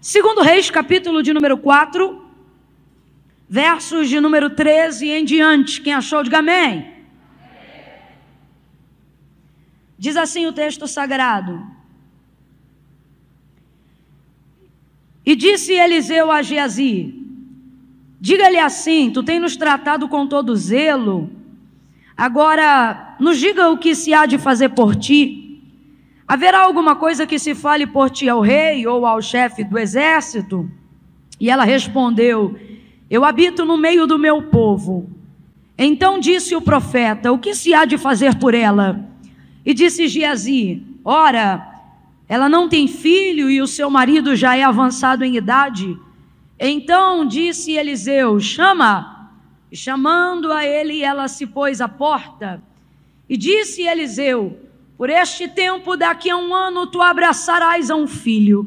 [0.00, 2.24] Segundo Reis, capítulo de número 4,
[3.48, 5.80] versos de número 13 em diante.
[5.80, 6.92] Quem achou, diga amém.
[9.98, 11.66] Diz assim o texto sagrado.
[15.26, 17.12] E disse Eliseu a Geazi:
[18.20, 21.28] Diga-lhe assim: Tu tens nos tratado com todo zelo.
[22.16, 25.47] Agora, nos diga o que se há de fazer por ti.
[26.28, 30.70] Haverá alguma coisa que se fale por ti ao rei ou ao chefe do exército?
[31.40, 32.54] E ela respondeu:
[33.08, 35.08] Eu habito no meio do meu povo.
[35.78, 39.08] Então disse o profeta: O que se há de fazer por ela?
[39.64, 41.66] E disse Geazi: Ora,
[42.28, 45.96] ela não tem filho e o seu marido já é avançado em idade.
[46.58, 49.30] Então disse Eliseu: Chama.
[49.72, 52.62] E chamando a ele, ela se pôs à porta.
[53.26, 54.67] E disse Eliseu:
[54.98, 58.66] Por este tempo, daqui a um ano, tu abraçarás a um filho.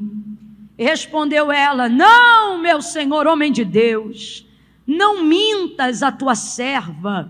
[0.78, 4.48] E respondeu ela: Não, meu senhor, homem de Deus,
[4.88, 7.30] não mintas a tua serva.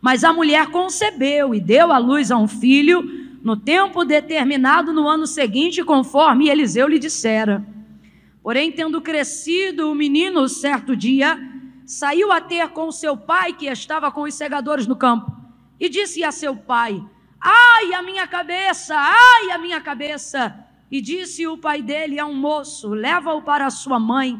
[0.00, 3.02] Mas a mulher concebeu e deu à luz a um filho
[3.42, 7.62] no tempo determinado no ano seguinte, conforme Eliseu lhe dissera.
[8.42, 11.38] Porém, tendo crescido o menino, certo dia,
[11.84, 15.30] saiu a ter com seu pai, que estava com os segadores no campo,
[15.78, 17.04] e disse a seu pai:
[17.42, 20.54] Ai, a minha cabeça, ai, a minha cabeça.
[20.90, 24.38] E disse o pai dele a um moço: Leva-o para a sua mãe.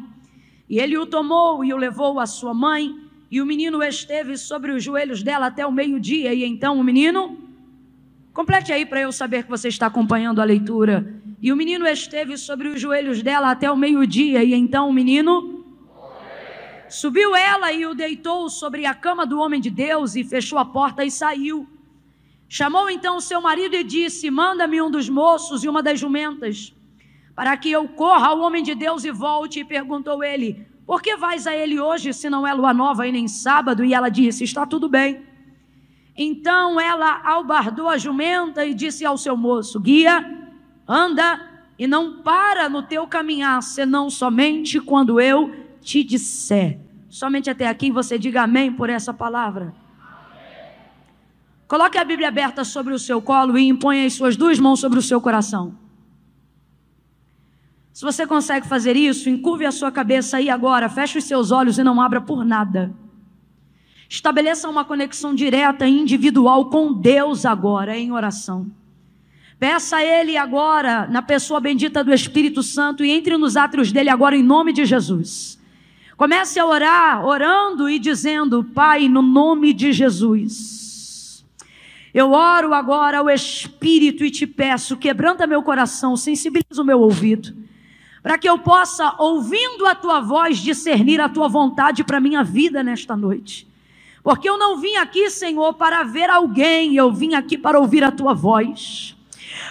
[0.68, 2.94] E ele o tomou e o levou à sua mãe.
[3.30, 6.32] E o menino esteve sobre os joelhos dela até o meio-dia.
[6.32, 7.38] E então o menino.
[8.32, 11.20] Complete aí para eu saber que você está acompanhando a leitura.
[11.42, 15.64] E o menino esteve sobre os joelhos dela até o meio-dia, e então o menino
[16.88, 20.64] subiu ela e o deitou sobre a cama do homem de Deus e fechou a
[20.64, 21.66] porta e saiu.
[22.54, 26.70] Chamou então o seu marido e disse: Manda-me um dos moços e uma das jumentas,
[27.34, 29.60] para que eu corra ao homem de Deus e volte.
[29.60, 33.12] E perguntou ele: Por que vais a ele hoje, se não é lua nova e
[33.12, 33.82] nem sábado?
[33.82, 35.22] E ela disse: Está tudo bem.
[36.14, 40.22] Então ela albardou a jumenta e disse ao seu moço: Guia
[40.86, 41.40] anda
[41.78, 45.50] e não para no teu caminhar, senão somente quando eu
[45.80, 46.78] te disser.
[47.08, 49.80] Somente até aqui você diga amém por essa palavra.
[51.72, 54.98] Coloque a Bíblia aberta sobre o seu colo e imponha as suas duas mãos sobre
[54.98, 55.74] o seu coração.
[57.94, 61.78] Se você consegue fazer isso, encurve a sua cabeça aí agora, feche os seus olhos
[61.78, 62.94] e não abra por nada.
[64.06, 68.70] Estabeleça uma conexão direta e individual com Deus agora em oração.
[69.58, 74.10] Peça a Ele agora, na pessoa bendita do Espírito Santo, e entre nos átrios dele
[74.10, 75.58] agora, em nome de Jesus.
[76.18, 80.81] Comece a orar, orando e dizendo: Pai, no nome de Jesus.
[82.14, 87.54] Eu oro agora ao Espírito e te peço, quebranta meu coração, sensibiliza o meu ouvido,
[88.22, 92.82] para que eu possa, ouvindo a tua voz, discernir a tua vontade para minha vida
[92.82, 93.66] nesta noite.
[94.22, 98.12] Porque eu não vim aqui, Senhor, para ver alguém, eu vim aqui para ouvir a
[98.12, 99.16] tua voz.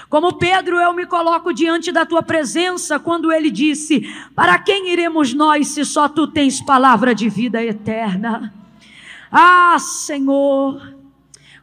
[0.09, 4.02] Como Pedro, eu me coloco diante da tua presença quando ele disse:
[4.35, 8.53] Para quem iremos nós se só tu tens palavra de vida eterna?
[9.31, 10.94] Ah, Senhor,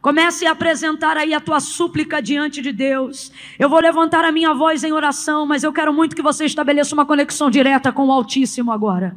[0.01, 3.31] Comece a apresentar aí a tua súplica diante de Deus.
[3.57, 6.93] Eu vou levantar a minha voz em oração, mas eu quero muito que você estabeleça
[6.93, 9.15] uma conexão direta com o Altíssimo agora.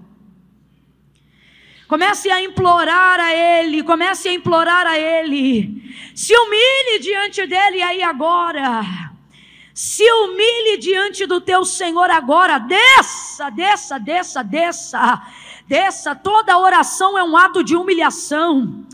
[1.86, 5.94] Comece a implorar a Ele, comece a implorar a Ele.
[6.14, 8.82] Se humilhe diante dEle aí agora.
[9.72, 12.58] Se humilhe diante do teu Senhor agora.
[12.58, 15.22] Desça, desça, desça, desça.
[15.68, 16.14] Desça.
[16.14, 18.84] Toda oração é um ato de humilhação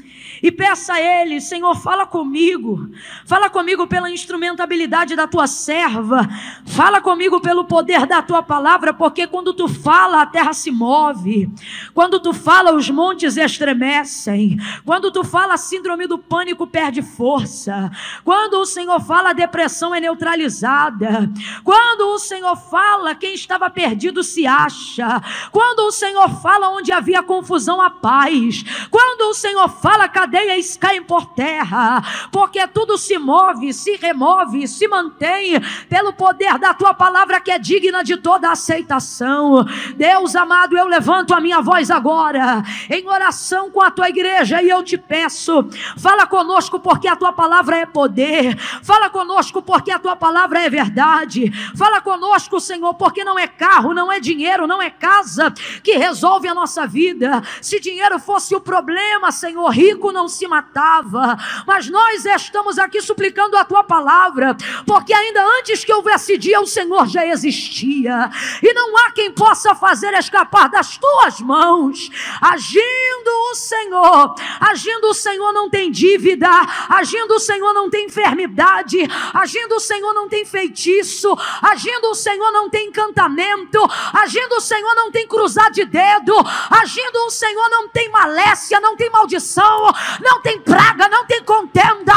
[0.43, 2.91] e peça a Ele: Senhor, fala comigo,
[3.25, 6.29] fala comigo pela instrumentabilidade da tua serva,
[6.67, 11.51] fala comigo pelo poder da tua palavra, porque quando tu fala, a terra se move,
[11.95, 17.91] quando tu fala, os montes estremecem, quando tu fala, a síndrome do pânico perde força,
[18.25, 21.31] quando o Senhor fala, a depressão é neutralizada,
[21.65, 25.21] quando o Senhor fala, quem estava perdido se acha,
[25.51, 30.77] quando o Senhor fala, onde havia confusão, a paz, quando o Senhor fala, cada cadeias
[30.77, 35.59] caem por terra, porque tudo se move, se remove, se mantém
[35.89, 39.65] pelo poder da tua palavra que é digna de toda aceitação.
[39.97, 44.69] Deus amado, eu levanto a minha voz agora em oração com a tua igreja e
[44.69, 45.67] eu te peço,
[45.97, 50.69] fala conosco porque a tua palavra é poder, fala conosco porque a tua palavra é
[50.69, 55.51] verdade, fala conosco, Senhor, porque não é carro, não é dinheiro, não é casa
[55.83, 57.43] que resolve a nossa vida.
[57.63, 61.37] Se dinheiro fosse o problema, Senhor, rico não se matava.
[61.67, 64.57] Mas nós estamos aqui suplicando a tua palavra,
[64.87, 68.31] porque ainda antes que houvesse dia, o Senhor já existia.
[68.63, 72.11] E não há quem possa fazer escapar das tuas mãos.
[72.41, 76.49] Agindo o Senhor, agindo o Senhor não tem dívida,
[76.89, 78.99] agindo o Senhor não tem enfermidade,
[79.35, 83.79] agindo o Senhor não tem feitiço, agindo o Senhor não tem encantamento,
[84.13, 86.35] agindo o Senhor não tem cruzar de dedo,
[86.71, 89.87] agindo o Senhor não tem malécia, não tem maldição,
[90.21, 92.13] não tem praga, não tem contenda,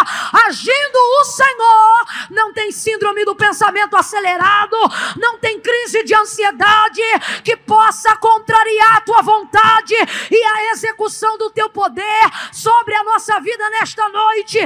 [0.48, 1.92] agindo o Senhor
[2.30, 4.78] não tem síndrome do pensamento acelerado,
[5.18, 7.02] não tem crise de ansiedade
[7.44, 9.94] que possa contrariar a tua vontade
[10.30, 14.60] e a execução do teu poder sobre a nossa vida nesta noite.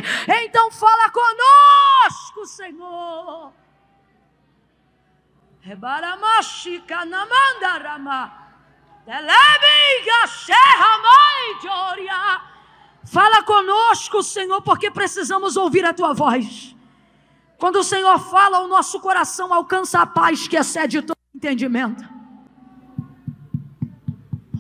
[0.44, 3.54] Então fala conosco, Senhor.
[13.06, 16.76] Fala conosco, Senhor, porque precisamos ouvir a tua voz.
[17.58, 22.04] Quando o Senhor fala, o nosso coração alcança a paz que excede todo entendimento.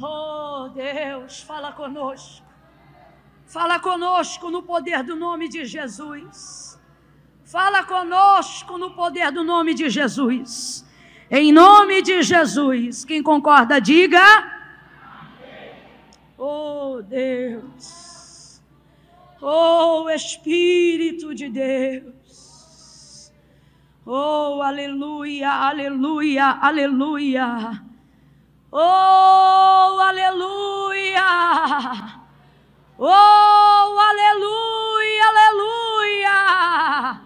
[0.01, 2.45] Oh Deus, fala conosco.
[3.47, 6.79] Fala conosco no poder do nome de Jesus.
[7.43, 10.85] Fala conosco no poder do nome de Jesus.
[11.29, 13.05] Em nome de Jesus.
[13.05, 14.23] Quem concorda, diga.
[16.37, 18.04] Oh Deus.
[19.47, 23.31] Oh Espírito de Deus.
[24.03, 27.79] Oh aleluia, aleluia, aleluia.
[28.71, 31.29] Oh aleluia.
[32.97, 37.21] Oh aleluia, aleluia.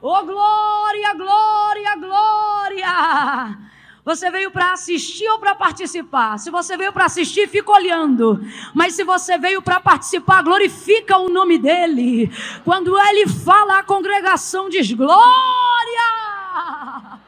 [0.00, 3.65] Oh glória, glória, glória.
[4.06, 6.38] Você veio para assistir ou para participar?
[6.38, 8.40] Se você veio para assistir, fica olhando.
[8.72, 12.30] Mas se você veio para participar, glorifica o nome dele.
[12.64, 15.18] Quando ele fala, a congregação diz: Glória!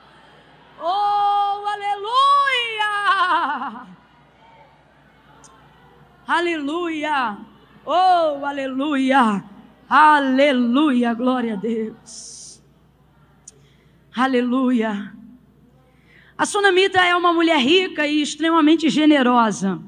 [0.81, 2.87] Oh, aleluia!
[6.29, 7.39] Aleluia!
[7.85, 9.43] Oh, aleluia!
[9.91, 11.15] Aleluia!
[11.15, 12.63] Glória a Deus!
[14.15, 15.18] Aleluia!
[16.39, 19.81] A sunamita é uma mulher rica e extremamente generosa.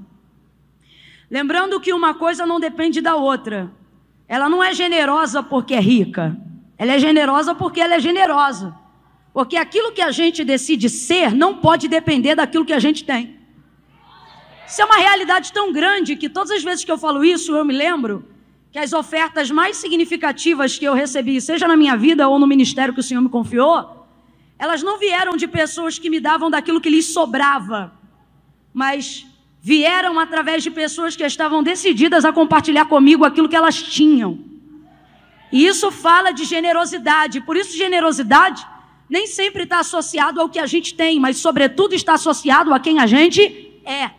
[1.31, 3.71] Lembrando que uma coisa não depende da outra.
[4.27, 6.37] Ela não é generosa porque é rica.
[6.77, 8.75] Ela é generosa porque ela é generosa.
[9.33, 13.39] Porque aquilo que a gente decide ser não pode depender daquilo que a gente tem.
[14.67, 17.65] Isso é uma realidade tão grande que todas as vezes que eu falo isso, eu
[17.65, 18.25] me lembro
[18.73, 22.93] que as ofertas mais significativas que eu recebi, seja na minha vida ou no ministério
[22.93, 24.00] que o Senhor me confiou,
[24.61, 27.95] elas não vieram de pessoas que me davam daquilo que lhes sobrava,
[28.75, 29.27] mas
[29.63, 34.39] vieram através de pessoas que estavam decididas a compartilhar comigo aquilo que elas tinham.
[35.51, 37.41] E isso fala de generosidade.
[37.41, 38.67] Por isso, generosidade
[39.09, 43.01] nem sempre está associado ao que a gente tem, mas, sobretudo, está associado a quem
[43.01, 43.41] a gente
[43.87, 44.11] é.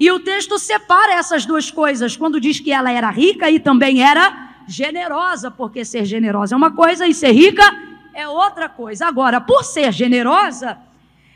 [0.00, 4.02] E o texto separa essas duas coisas quando diz que ela era rica e também
[4.02, 7.85] era generosa, porque ser generosa é uma coisa e ser rica
[8.16, 9.06] é outra coisa.
[9.06, 10.78] Agora, por ser generosa,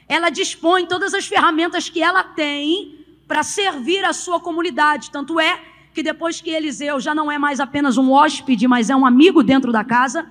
[0.08, 5.10] ela dispõe todas as ferramentas que ela tem para servir a sua comunidade.
[5.10, 5.60] Tanto é
[5.92, 9.42] que depois que Eliseu já não é mais apenas um hóspede, mas é um amigo
[9.42, 10.26] dentro da casa,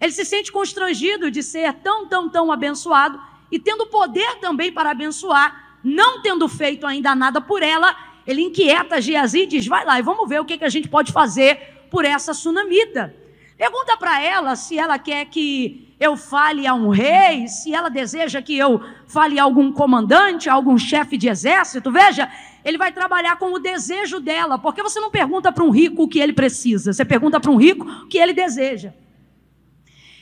[0.00, 4.92] ele se sente constrangido de ser tão, tão, tão abençoado e tendo poder também para
[4.92, 9.98] abençoar, não tendo feito ainda nada por ela, ele inquieta Geazi e diz: vai lá
[9.98, 13.12] e vamos ver o que, que a gente pode fazer por essa sunamita.
[13.58, 18.40] Pergunta para ela se ela quer que eu fale a um rei, se ela deseja
[18.40, 21.90] que eu fale a algum comandante, a algum chefe de exército.
[21.90, 22.30] Veja,
[22.64, 26.08] ele vai trabalhar com o desejo dela, porque você não pergunta para um rico o
[26.08, 28.94] que ele precisa, você pergunta para um rico o que ele deseja.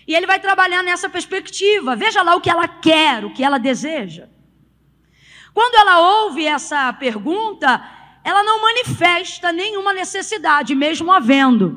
[0.08, 1.94] E ele vai trabalhar nessa perspectiva.
[1.94, 4.28] Veja lá o que ela quer, o que ela deseja.
[5.52, 7.84] Quando ela ouve essa pergunta,
[8.24, 11.76] ela não manifesta nenhuma necessidade, mesmo havendo.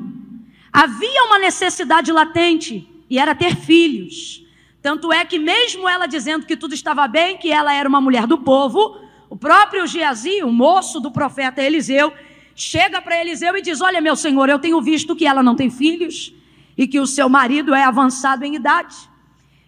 [0.72, 4.44] Havia uma necessidade latente e era ter filhos.
[4.80, 8.26] Tanto é que, mesmo ela dizendo que tudo estava bem, que ela era uma mulher
[8.26, 12.12] do povo, o próprio Geazi, o moço do profeta Eliseu,
[12.54, 15.70] chega para Eliseu e diz: Olha, meu senhor, eu tenho visto que ela não tem
[15.70, 16.32] filhos
[16.76, 18.96] e que o seu marido é avançado em idade.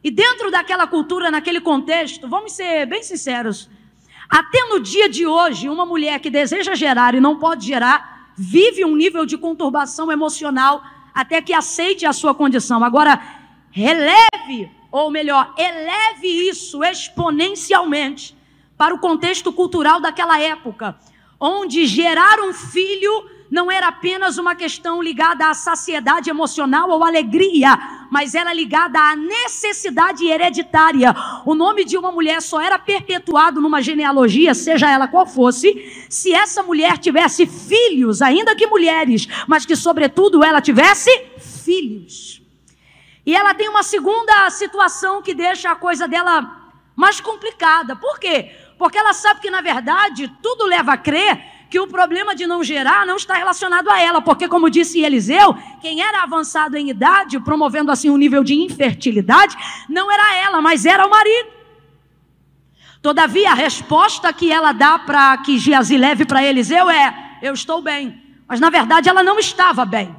[0.02, 3.68] E dentro daquela cultura, naquele contexto, vamos ser bem sinceros,
[4.32, 8.84] até no dia de hoje, uma mulher que deseja gerar e não pode gerar, vive
[8.84, 10.82] um nível de conturbação emocional
[11.14, 12.82] até que aceite a sua condição.
[12.82, 13.20] Agora,
[13.70, 18.36] releve, ou melhor, eleve isso exponencialmente
[18.76, 20.96] para o contexto cultural daquela época,
[21.38, 27.78] onde gerar um filho não era apenas uma questão ligada à saciedade emocional ou alegria,
[28.11, 31.14] mas era ligada à necessidade hereditária.
[31.44, 36.32] O nome de uma mulher só era perpetuado numa genealogia, seja ela qual fosse, se
[36.32, 42.40] essa mulher tivesse filhos, ainda que mulheres, mas que, sobretudo, ela tivesse filhos.
[43.26, 47.94] E ela tem uma segunda situação que deixa a coisa dela mais complicada.
[47.97, 48.50] Por quê?
[48.78, 52.62] Porque ela sabe que, na verdade, tudo leva a crer que o problema de não
[52.62, 57.40] gerar não está relacionado a ela, porque, como disse Eliseu, quem era avançado em idade,
[57.40, 59.56] promovendo assim um nível de infertilidade,
[59.88, 61.48] não era ela, mas era o marido.
[63.00, 67.80] Todavia, a resposta que ela dá para que Geazi leve para Eliseu é: Eu estou
[67.80, 68.20] bem.
[68.46, 70.14] Mas na verdade ela não estava bem.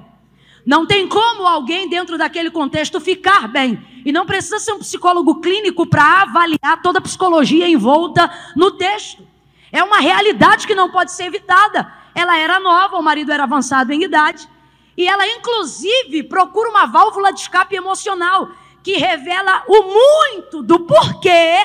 [0.65, 3.79] Não tem como alguém dentro daquele contexto ficar bem.
[4.03, 9.32] E não precisa ser um psicólogo clínico para avaliar toda a psicologia envolta no texto.
[9.73, 11.91] É uma realidade que não pode ser evitada.
[12.13, 14.47] Ela era nova, o marido era avançado em idade.
[14.95, 18.51] E ela, inclusive, procura uma válvula de escape emocional
[18.83, 21.57] que revela o muito do porquê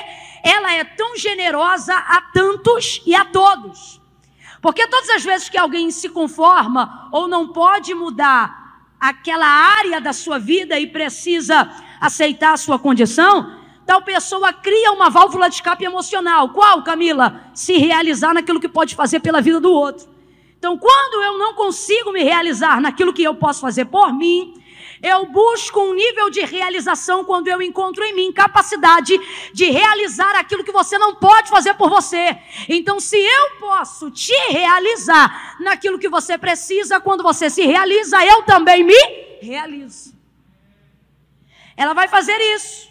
[0.43, 4.01] ela é tão generosa a tantos e a todos.
[4.61, 10.13] Porque todas as vezes que alguém se conforma ou não pode mudar aquela área da
[10.13, 11.69] sua vida e precisa
[12.01, 13.58] aceitar a sua condição,
[13.89, 16.49] tal pessoa cria uma válvula de escape emocional.
[16.49, 17.49] Qual, Camila?
[17.55, 20.07] Se realizar naquilo que pode fazer pela vida do outro.
[20.59, 24.53] Então, quando eu não consigo me realizar naquilo que eu posso fazer por mim,
[25.01, 29.19] eu busco um nível de realização quando eu encontro em mim capacidade
[29.53, 32.37] de realizar aquilo que você não pode fazer por você.
[32.67, 38.43] Então, se eu posso te realizar naquilo que você precisa, quando você se realiza, eu
[38.43, 39.01] também me
[39.41, 40.13] realizo.
[41.75, 42.88] Ela vai fazer isso.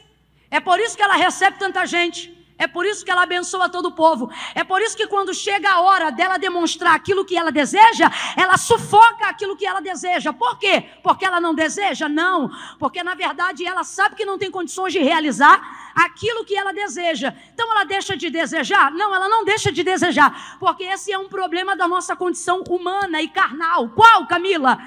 [0.51, 2.39] É por isso que ela recebe tanta gente.
[2.59, 4.29] É por isso que ela abençoa todo o povo.
[4.53, 8.59] É por isso que quando chega a hora dela demonstrar aquilo que ela deseja, ela
[8.59, 10.33] sufoca aquilo que ela deseja.
[10.33, 10.87] Por quê?
[11.01, 12.09] Porque ela não deseja?
[12.09, 12.51] Não.
[12.77, 17.33] Porque na verdade ela sabe que não tem condições de realizar aquilo que ela deseja.
[17.55, 18.91] Então ela deixa de desejar?
[18.91, 20.59] Não, ela não deixa de desejar.
[20.59, 23.89] Porque esse é um problema da nossa condição humana e carnal.
[23.91, 24.79] Qual, Camila?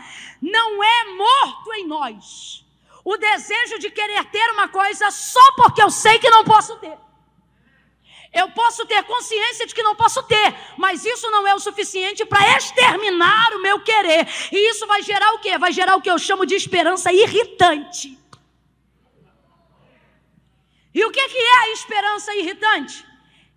[0.42, 2.66] Não é morto em nós
[3.04, 6.98] o desejo de querer ter uma coisa só porque eu sei que não posso ter.
[8.34, 12.26] Eu posso ter consciência de que não posso ter, mas isso não é o suficiente
[12.26, 14.26] para exterminar o meu querer.
[14.52, 15.58] E isso vai gerar o quê?
[15.58, 18.18] Vai gerar o que eu chamo de esperança irritante.
[20.94, 23.06] E o que é a esperança irritante?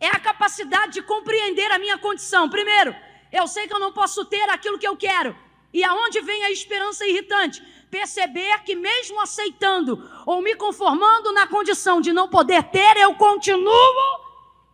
[0.01, 2.49] É a capacidade de compreender a minha condição.
[2.49, 2.95] Primeiro,
[3.33, 5.37] eu sei que eu não posso ter aquilo que eu quero.
[5.73, 7.63] E aonde vem a esperança irritante?
[7.95, 9.93] Perceber que, mesmo aceitando
[10.27, 14.05] ou me conformando na condição de não poder ter, eu continuo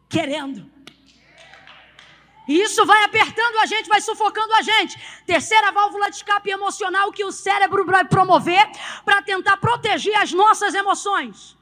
[0.09, 0.61] querendo.
[2.49, 4.99] E isso vai apertando a gente, vai sufocando a gente.
[5.27, 8.67] Terceira válvula de escape emocional que o cérebro vai promover
[9.05, 11.55] para tentar proteger as nossas emoções.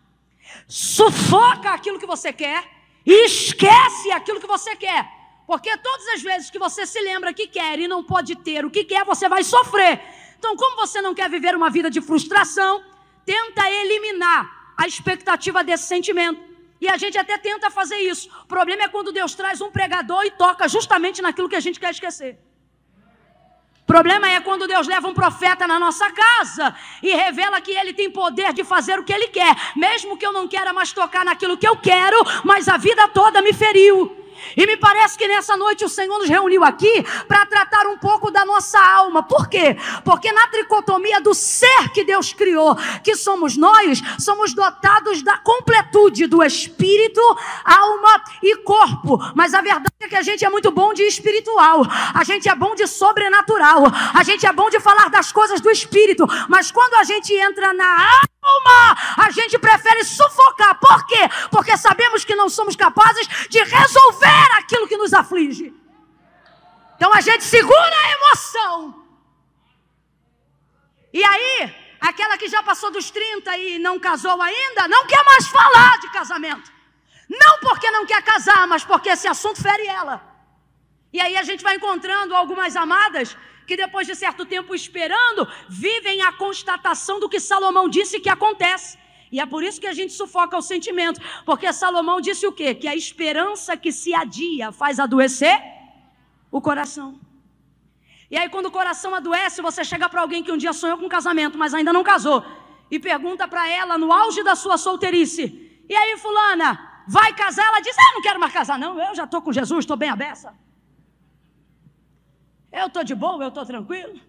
[0.69, 2.63] Sufoca aquilo que você quer
[3.05, 5.11] e esquece aquilo que você quer.
[5.45, 8.71] Porque todas as vezes que você se lembra que quer e não pode ter o
[8.71, 10.01] que quer, você vai sofrer.
[10.39, 12.83] Então, como você não quer viver uma vida de frustração,
[13.27, 16.41] tenta eliminar a expectativa desse sentimento.
[16.81, 18.31] E a gente até tenta fazer isso.
[18.45, 21.81] O problema é quando Deus traz um pregador e toca justamente naquilo que a gente
[21.81, 22.39] quer esquecer.
[23.83, 27.95] O problema é quando Deus leva um profeta na nossa casa e revela que ele
[27.95, 31.25] tem poder de fazer o que ele quer, mesmo que eu não queira mais tocar
[31.25, 34.28] naquilo que eu quero, mas a vida toda me feriu.
[34.57, 38.31] E me parece que nessa noite o Senhor nos reuniu aqui para tratar um pouco
[38.31, 39.23] da nossa alma.
[39.23, 39.77] Por quê?
[40.05, 46.27] Porque na tricotomia do ser que Deus criou, que somos nós, somos dotados da completude
[46.27, 47.21] do espírito,
[47.65, 49.19] alma e corpo.
[49.35, 51.83] Mas a verdade é que a gente é muito bom de espiritual,
[52.15, 55.71] a gente é bom de sobrenatural, a gente é bom de falar das coisas do
[55.71, 56.27] espírito.
[56.49, 58.38] Mas quando a gente entra na alma,
[59.17, 60.79] a gente prefere sufocar.
[60.79, 61.29] Por quê?
[61.51, 65.75] Porque sabemos que não somos capazes de resolver aquilo que nos aflige.
[66.97, 69.07] Então a gente segura a emoção.
[71.13, 75.47] E aí, aquela que já passou dos 30 e não casou ainda, não quer mais
[75.47, 76.73] falar de casamento.
[77.29, 80.17] Não porque não quer casar, mas porque esse assunto fere ela.
[81.13, 83.37] E aí a gente vai encontrando algumas amadas
[83.69, 88.99] que depois de certo tempo esperando, vivem a constatação do que Salomão disse que acontece.
[89.31, 92.75] E é por isso que a gente sufoca o sentimento, porque Salomão disse o quê?
[92.75, 95.57] Que a esperança que se adia faz adoecer
[96.51, 97.21] o coração.
[98.31, 101.09] E aí, quando o coração adoece, você chega para alguém que um dia sonhou com
[101.09, 102.43] casamento, mas ainda não casou,
[102.91, 105.45] e pergunta para ela, no auge da sua solteirice:
[105.89, 106.71] E aí, Fulana,
[107.07, 107.67] vai casar?
[107.69, 110.09] Ela diz: Ah, não quero mais casar, não, eu já estou com Jesus, estou bem
[110.09, 110.55] aberta.
[112.73, 114.21] Eu estou de boa, eu estou tranquilo.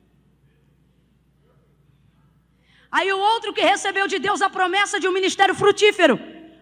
[2.92, 6.20] Aí o outro que recebeu de Deus a promessa de um ministério frutífero,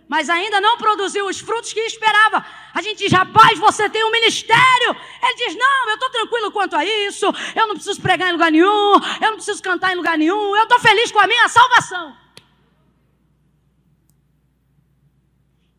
[0.09, 2.45] mas ainda não produziu os frutos que esperava.
[2.73, 4.95] A gente diz, rapaz, você tem um ministério.
[5.23, 7.25] Ele diz, não, eu estou tranquilo quanto a isso.
[7.55, 8.93] Eu não preciso pregar em lugar nenhum.
[9.21, 10.55] Eu não preciso cantar em lugar nenhum.
[10.55, 12.15] Eu estou feliz com a minha salvação.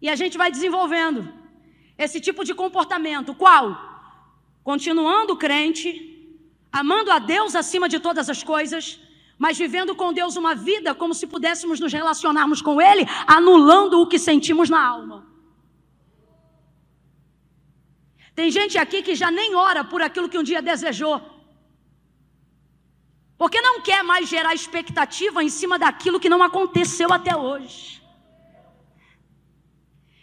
[0.00, 1.32] E a gente vai desenvolvendo
[1.96, 3.34] esse tipo de comportamento.
[3.34, 3.88] Qual?
[4.70, 5.90] Continuando crente,
[6.80, 8.87] amando a Deus acima de todas as coisas
[9.44, 13.04] mas vivendo com Deus uma vida como se pudéssemos nos relacionarmos com Ele,
[13.37, 15.18] anulando o que sentimos na alma.
[18.38, 21.16] Tem gente aqui que já nem ora por aquilo que um dia desejou,
[23.42, 28.02] porque não quer mais gerar expectativa em cima daquilo que não aconteceu até hoje.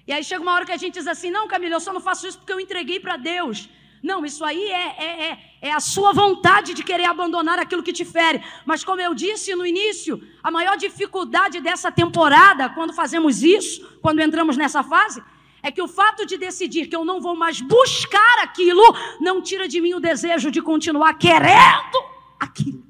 [0.08, 2.04] E aí chega uma hora que a gente diz assim: não, Camila, eu só não
[2.10, 3.60] faço isso porque eu entreguei para Deus.
[4.06, 7.92] Não, isso aí é, é, é, é, a sua vontade de querer abandonar aquilo que
[7.92, 8.40] te fere.
[8.64, 14.20] Mas, como eu disse no início, a maior dificuldade dessa temporada, quando fazemos isso, quando
[14.20, 15.24] entramos nessa fase,
[15.64, 18.84] é que o fato de decidir que eu não vou mais buscar aquilo,
[19.20, 21.98] não tira de mim o desejo de continuar querendo
[22.40, 22.86] aquilo.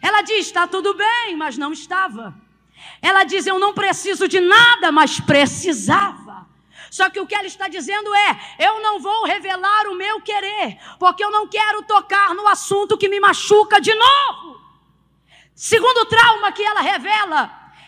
[0.00, 2.32] Ela diz: está tudo bem, mas não estava.
[3.02, 6.53] Ela diz: eu não preciso de nada, mas precisava.
[6.96, 8.30] Só que o que ela está dizendo é:
[8.66, 13.08] eu não vou revelar o meu querer, porque eu não quero tocar no assunto que
[13.08, 14.60] me machuca de novo.
[15.56, 17.40] Segundo trauma que ela revela,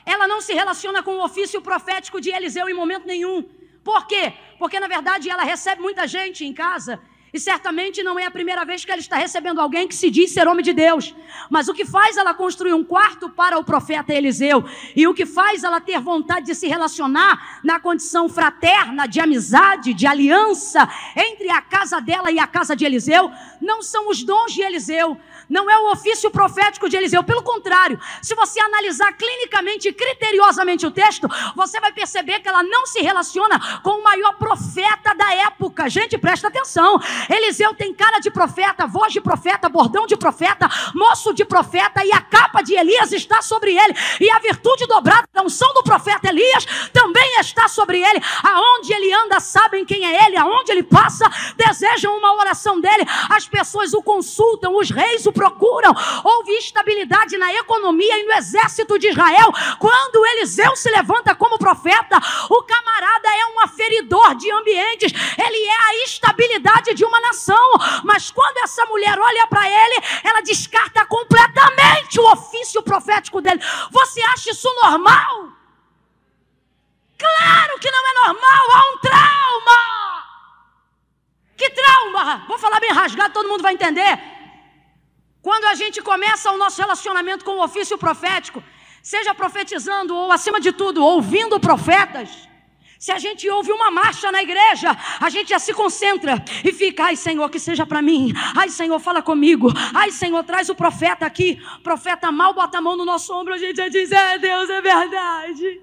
[0.04, 3.48] ela não se relaciona com o ofício profético de Eliseu em momento nenhum.
[3.84, 4.32] Por quê?
[4.58, 7.00] Porque na verdade ela recebe muita gente em casa
[7.36, 10.32] e certamente não é a primeira vez que ela está recebendo alguém que se diz
[10.32, 11.14] ser homem de Deus.
[11.50, 14.64] Mas o que faz ela construir um quarto para o profeta Eliseu
[14.94, 19.92] e o que faz ela ter vontade de se relacionar na condição fraterna, de amizade,
[19.92, 24.52] de aliança entre a casa dela e a casa de Eliseu, não são os dons
[24.52, 27.22] de Eliseu, não é o ofício profético de Eliseu.
[27.22, 32.62] Pelo contrário, se você analisar clinicamente e criteriosamente o texto, você vai perceber que ela
[32.62, 35.88] não se relaciona com o maior profeta da época.
[35.88, 36.98] Gente, presta atenção.
[37.28, 42.12] Eliseu tem cara de profeta, voz de profeta, bordão de profeta, moço de profeta, e
[42.12, 43.94] a capa de Elias está sobre ele.
[44.20, 48.20] E a virtude dobrada da unção do profeta Elias também está sobre ele.
[48.42, 50.36] Aonde ele anda, sabem quem é ele.
[50.36, 53.04] Aonde ele passa, desejam uma oração dele.
[53.30, 55.94] As pessoas o consultam, os reis o procuram.
[56.24, 59.52] Houve estabilidade na economia e no exército de Israel.
[59.78, 62.18] Quando Eliseu se levanta como profeta,
[62.50, 65.12] o camarada é um aferidor de ambientes.
[65.38, 67.70] Ele é a estabilidade de uma nação.
[68.04, 73.60] Mas quando essa mulher olha para ele, ela descarta completamente o ofício profético dele.
[73.90, 75.52] Você acha isso normal?
[77.18, 80.26] Claro que não é normal, há um trauma.
[81.56, 82.44] Que trauma?
[82.46, 84.20] Vou falar bem rasgado, todo mundo vai entender.
[85.40, 88.62] Quando a gente começa o nosso relacionamento com o ofício profético,
[89.02, 92.46] seja profetizando ou, acima de tudo, ouvindo profetas,
[93.06, 94.90] se a gente ouve uma marcha na igreja,
[95.20, 98.32] a gente já se concentra e fica, ai Senhor, que seja para mim.
[98.56, 99.68] Ai Senhor, fala comigo.
[99.94, 101.62] Ai Senhor, traz o profeta aqui.
[101.84, 104.80] Profeta mal bota a mão no nosso ombro, a gente já diz, é Deus, é
[104.82, 105.80] verdade.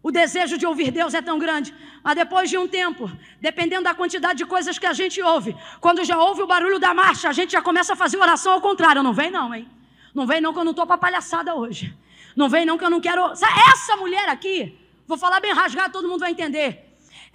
[0.00, 3.10] O desejo de ouvir Deus é tão grande, mas depois de um tempo,
[3.40, 6.94] dependendo da quantidade de coisas que a gente ouve, quando já ouve o barulho da
[6.94, 9.02] marcha, a gente já começa a fazer oração ao contrário.
[9.02, 9.68] Não vem não, hein?
[10.14, 11.92] Não vem não que eu não estou para palhaçada hoje.
[12.36, 13.32] Não vem não que eu não quero...
[13.72, 14.78] Essa mulher aqui,
[15.10, 16.68] vou falar bem rasgado, todo mundo vai entender.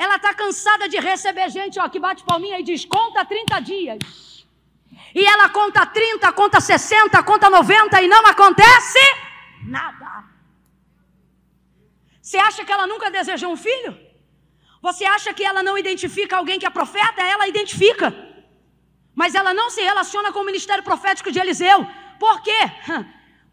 [0.04, 4.00] Ela está cansada de receber gente ó, que bate palminha e diz, conta 30 dias.
[5.20, 9.04] E ela conta 30, conta 60, conta 90 e não acontece
[9.78, 10.10] nada.
[12.22, 13.94] Você acha que ela nunca desejou um filho?
[14.82, 17.22] Você acha que ela não identifica alguém que é profeta?
[17.34, 18.08] Ela identifica.
[19.22, 21.80] Mas ela não se relaciona com o ministério profético de Eliseu.
[22.20, 22.62] Por quê?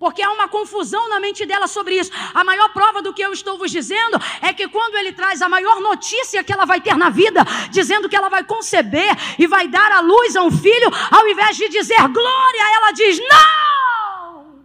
[0.02, 2.10] Porque há uma confusão na mente dela sobre isso.
[2.34, 4.16] A maior prova do que eu estou vos dizendo
[4.48, 8.08] é que quando ele traz a maior notícia que ela vai ter na vida, dizendo
[8.08, 10.88] que ela vai conceber e vai dar à luz a um filho,
[11.18, 14.64] ao invés de dizer glória, ela diz não!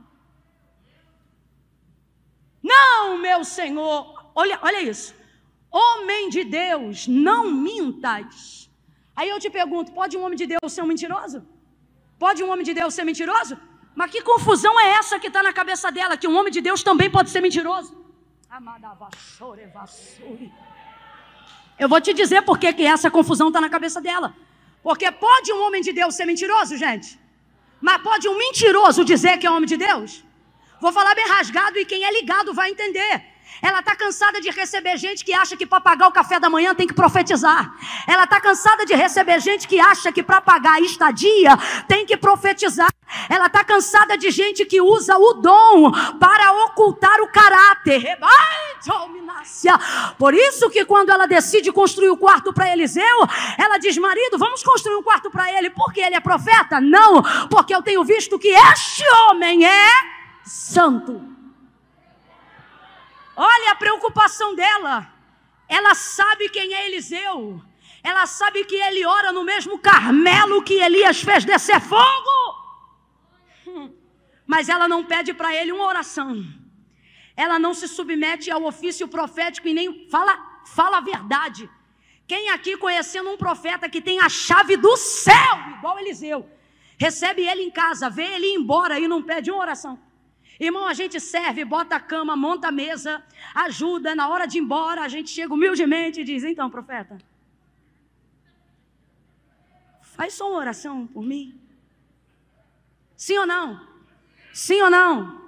[2.73, 3.99] Não, meu Senhor.
[4.33, 5.13] Olha, olha isso.
[5.69, 8.71] Homem de Deus, não mintas.
[9.15, 11.39] Aí eu te pergunto: pode um homem de Deus ser um mentiroso?
[12.17, 13.55] Pode um homem de Deus ser mentiroso?
[13.99, 16.15] Mas que confusão é essa que está na cabeça dela?
[16.15, 17.91] Que um homem de Deus também pode ser mentiroso?
[21.79, 24.35] Eu vou te dizer por que, essa confusão está na cabeça dela.
[24.83, 27.19] Porque pode um homem de Deus ser mentiroso, gente?
[27.81, 30.23] Mas pode um mentiroso dizer que é homem de Deus?
[30.79, 33.15] Vou falar bem rasgado e quem é ligado vai entender.
[33.61, 36.75] Ela está cansada de receber gente que acha que para pagar o café da manhã
[36.75, 37.73] tem que profetizar.
[38.07, 41.57] Ela está cansada de receber gente que acha que para pagar a estadia
[41.87, 42.89] tem que profetizar.
[43.29, 48.17] Ela está cansada de gente que usa o dom para ocultar o caráter.
[50.17, 54.61] Por isso que quando ela decide construir o quarto para Eliseu, ela diz: marido, vamos
[54.61, 56.79] construir um quarto para ele, porque ele é profeta?
[56.79, 59.89] Não, porque eu tenho visto que este homem é
[60.43, 61.36] santo.
[63.37, 65.13] Olha a preocupação dela.
[65.69, 67.61] Ela sabe quem é Eliseu.
[68.03, 72.35] Ela sabe que ele ora no mesmo Carmelo que Elias fez descer fogo.
[74.47, 76.43] Mas ela não pede para ele uma oração.
[77.35, 81.69] Ela não se submete ao ofício profético e nem fala, fala a verdade.
[82.25, 86.49] Quem aqui conhecendo um profeta que tem a chave do céu, igual Eliseu,
[86.97, 90.06] recebe ele em casa, vê ele ir embora e não pede uma oração.
[90.59, 94.61] Irmão, a gente serve, bota a cama, monta a mesa, ajuda, na hora de ir
[94.61, 97.17] embora, a gente chega humildemente e diz: Então, profeta,
[100.01, 101.59] faz só uma oração por mim.
[103.15, 103.87] Sim ou não?
[104.51, 105.41] Sim ou não?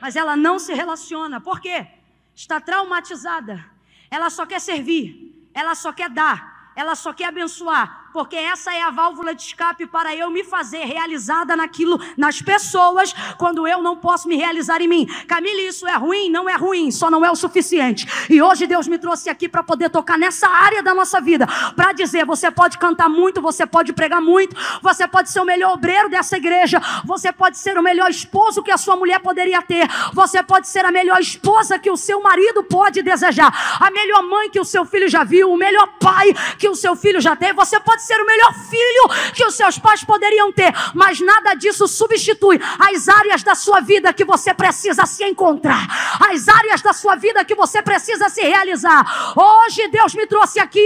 [0.00, 1.86] Mas ela não se relaciona, por quê?
[2.34, 3.64] Está traumatizada,
[4.10, 8.82] ela só quer servir, ela só quer dar, ela só quer abençoar, porque essa é
[8.82, 13.96] a válvula de escape para eu me fazer realizada naquilo, nas pessoas, quando eu não
[13.96, 15.06] posso me realizar em mim.
[15.28, 16.28] Camille, isso é ruim?
[16.30, 18.06] Não é ruim, só não é o suficiente.
[18.28, 21.46] E hoje Deus me trouxe aqui para poder tocar nessa área da nossa vida,
[21.76, 25.74] para dizer: você pode cantar muito, você pode pregar muito, você pode ser o melhor
[25.74, 29.88] obreiro dessa igreja, você pode ser o melhor esposo que a sua mulher poderia ter,
[30.12, 34.50] você pode ser a melhor esposa que o seu marido pode desejar, a melhor mãe
[34.50, 37.52] que o seu filho já viu, o melhor pai que o seu filho já teve,
[37.54, 41.54] você pode pode ser o melhor filho que os seus pais poderiam ter, mas nada
[41.54, 45.86] disso substitui as áreas da sua vida que você precisa se encontrar,
[46.30, 49.04] as áreas da sua vida que você precisa se realizar.
[49.36, 50.80] Hoje Deus me trouxe aqui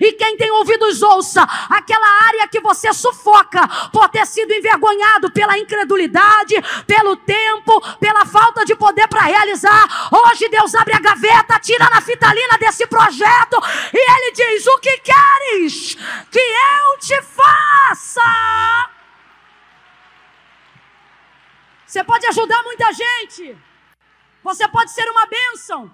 [0.00, 5.58] e quem tem ouvidos ouça, aquela área que você sufoca por ter sido envergonhado pela
[5.58, 6.54] incredulidade,
[6.86, 10.08] pelo tempo, pela falta de poder para realizar.
[10.12, 13.60] Hoje Deus abre a gaveta, tira na fitalina desse projeto
[13.92, 15.96] e ele diz: "O que queres
[16.30, 18.22] que eu te faça.
[21.86, 23.58] Você pode ajudar muita gente.
[24.42, 25.90] Você pode ser uma bênção.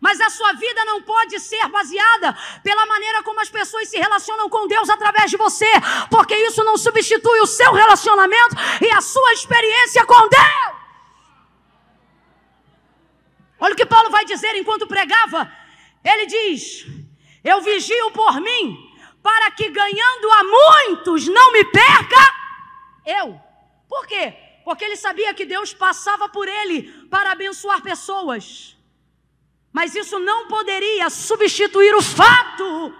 [0.00, 4.48] Mas a sua vida não pode ser baseada pela maneira como as pessoas se relacionam
[4.48, 5.70] com Deus através de você,
[6.08, 10.78] porque isso não substitui o seu relacionamento e a sua experiência com Deus.
[13.58, 15.50] Olha o que Paulo vai dizer enquanto pregava.
[16.04, 16.86] Ele diz:
[17.42, 18.87] Eu vigio por mim
[19.22, 22.34] para que ganhando a muitos não me perca
[23.04, 23.40] eu.
[23.88, 24.34] Por quê?
[24.64, 28.76] Porque ele sabia que Deus passava por ele para abençoar pessoas.
[29.72, 32.94] Mas isso não poderia substituir o fato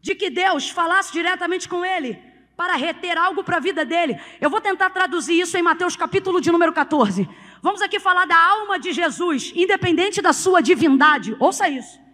[0.00, 2.22] de que Deus falasse diretamente com ele
[2.56, 4.18] para reter algo para a vida dele.
[4.40, 7.28] Eu vou tentar traduzir isso em Mateus capítulo de número 14.
[7.60, 11.36] Vamos aqui falar da alma de Jesus, independente da sua divindade.
[11.38, 12.05] Ouça isso.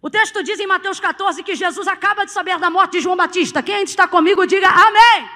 [0.00, 3.16] O texto diz em Mateus 14 que Jesus acaba de saber da morte de João
[3.16, 3.62] Batista.
[3.62, 5.00] Quem está comigo, diga amém.
[5.02, 5.28] amém.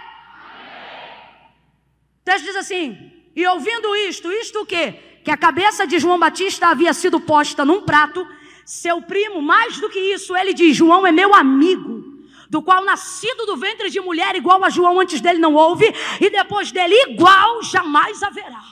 [2.20, 5.20] O texto diz assim: E ouvindo isto, isto o quê?
[5.24, 8.26] Que a cabeça de João Batista havia sido posta num prato.
[8.64, 12.10] Seu primo, mais do que isso, ele diz: João é meu amigo
[12.48, 15.86] do qual nascido do ventre de mulher igual a João antes dele não houve,
[16.20, 18.64] e depois dele igual jamais haverá.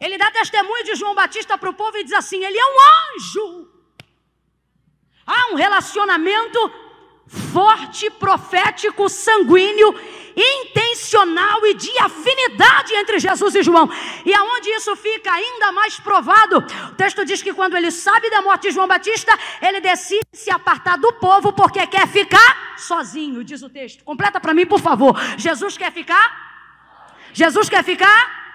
[0.00, 2.76] Ele dá testemunho de João Batista para o povo e diz assim: ele é um
[3.16, 3.75] anjo.
[5.26, 6.72] Há um relacionamento
[7.26, 9.94] forte, profético, sanguíneo,
[10.36, 13.90] intencional e de afinidade entre Jesus e João.
[14.24, 18.42] E aonde isso fica ainda mais provado, o texto diz que quando ele sabe da
[18.42, 23.62] morte de João Batista, ele decide se apartar do povo porque quer ficar sozinho, diz
[23.62, 24.04] o texto.
[24.04, 25.18] Completa para mim, por favor.
[25.36, 26.44] Jesus quer ficar?
[27.32, 28.45] Jesus quer ficar?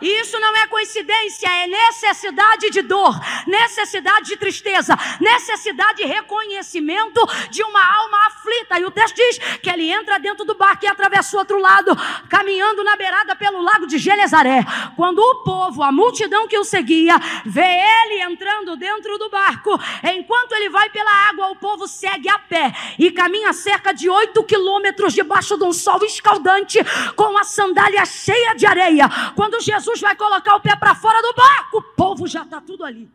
[0.00, 3.14] Isso não é coincidência, é necessidade de dor,
[3.46, 8.78] necessidade de tristeza, necessidade de reconhecimento de uma alma aflita.
[8.78, 11.96] E o texto diz que ele entra dentro do barco e atravessa o outro lado,
[12.28, 14.64] caminhando na beirada pelo lago de Genezaré.
[14.96, 20.52] Quando o povo, a multidão que o seguia, vê ele entrando dentro do barco, enquanto
[20.52, 25.14] ele vai pela água, o povo segue a pé e caminha cerca de oito quilômetros
[25.14, 26.78] debaixo de um sol escaldante,
[27.16, 29.08] com a sandália cheia de areia.
[29.34, 32.60] Quando Jesus Jesus vai colocar o pé para fora do barco, o povo já está
[32.60, 33.10] tudo ali.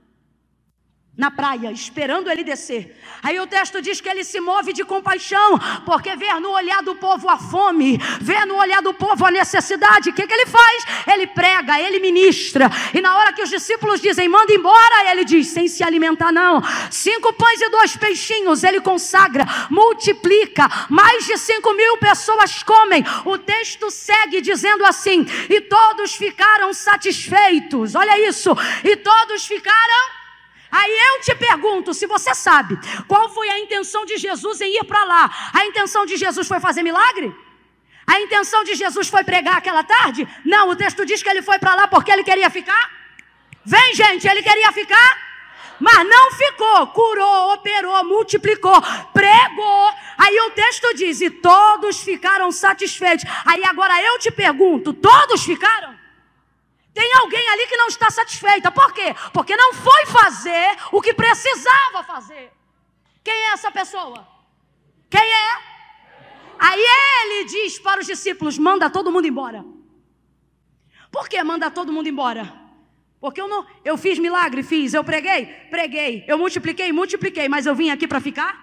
[1.24, 3.00] Na praia, esperando ele descer.
[3.24, 6.96] Aí o texto diz que ele se move de compaixão, porque vê no olhar do
[6.96, 10.10] povo a fome, vê no olhar do povo a necessidade.
[10.10, 10.86] O que, que ele faz?
[11.08, 12.70] Ele prega, ele ministra.
[12.94, 16.62] E na hora que os discípulos dizem, manda embora, ele diz, sem se alimentar, não.
[16.92, 20.68] Cinco pães e dois peixinhos, ele consagra, multiplica.
[20.90, 23.02] Mais de cinco mil pessoas comem.
[23.24, 27.96] O texto segue dizendo assim: e todos ficaram satisfeitos.
[27.96, 28.52] Olha isso,
[28.84, 30.23] e todos ficaram
[30.80, 34.84] Aí eu te pergunto, se você sabe, qual foi a intenção de Jesus em ir
[34.86, 35.24] para lá?
[35.54, 37.32] A intenção de Jesus foi fazer milagre?
[38.08, 40.28] A intenção de Jesus foi pregar aquela tarde?
[40.44, 42.90] Não, o texto diz que ele foi para lá porque ele queria ficar.
[43.64, 45.18] Vem, gente, ele queria ficar,
[45.80, 46.88] mas não ficou.
[46.88, 48.82] Curou, operou, multiplicou,
[49.14, 49.94] pregou.
[50.18, 53.26] Aí o texto diz: e todos ficaram satisfeitos.
[53.46, 55.93] Aí agora eu te pergunto: todos ficaram?
[56.94, 58.72] Tem alguém ali que não está satisfeita.
[58.72, 59.16] Por quê?
[59.34, 62.52] Porque não foi fazer o que precisava fazer.
[63.24, 64.28] Quem é essa pessoa?
[65.10, 65.74] Quem é?
[66.60, 66.82] Aí
[67.22, 69.66] ele diz para os discípulos: manda todo mundo embora.
[71.12, 72.62] Por que manda todo mundo embora?
[73.20, 77.74] Porque eu não, eu fiz milagre, fiz, eu preguei, preguei, eu multipliquei, multipliquei, mas eu
[77.74, 78.62] vim aqui para ficar?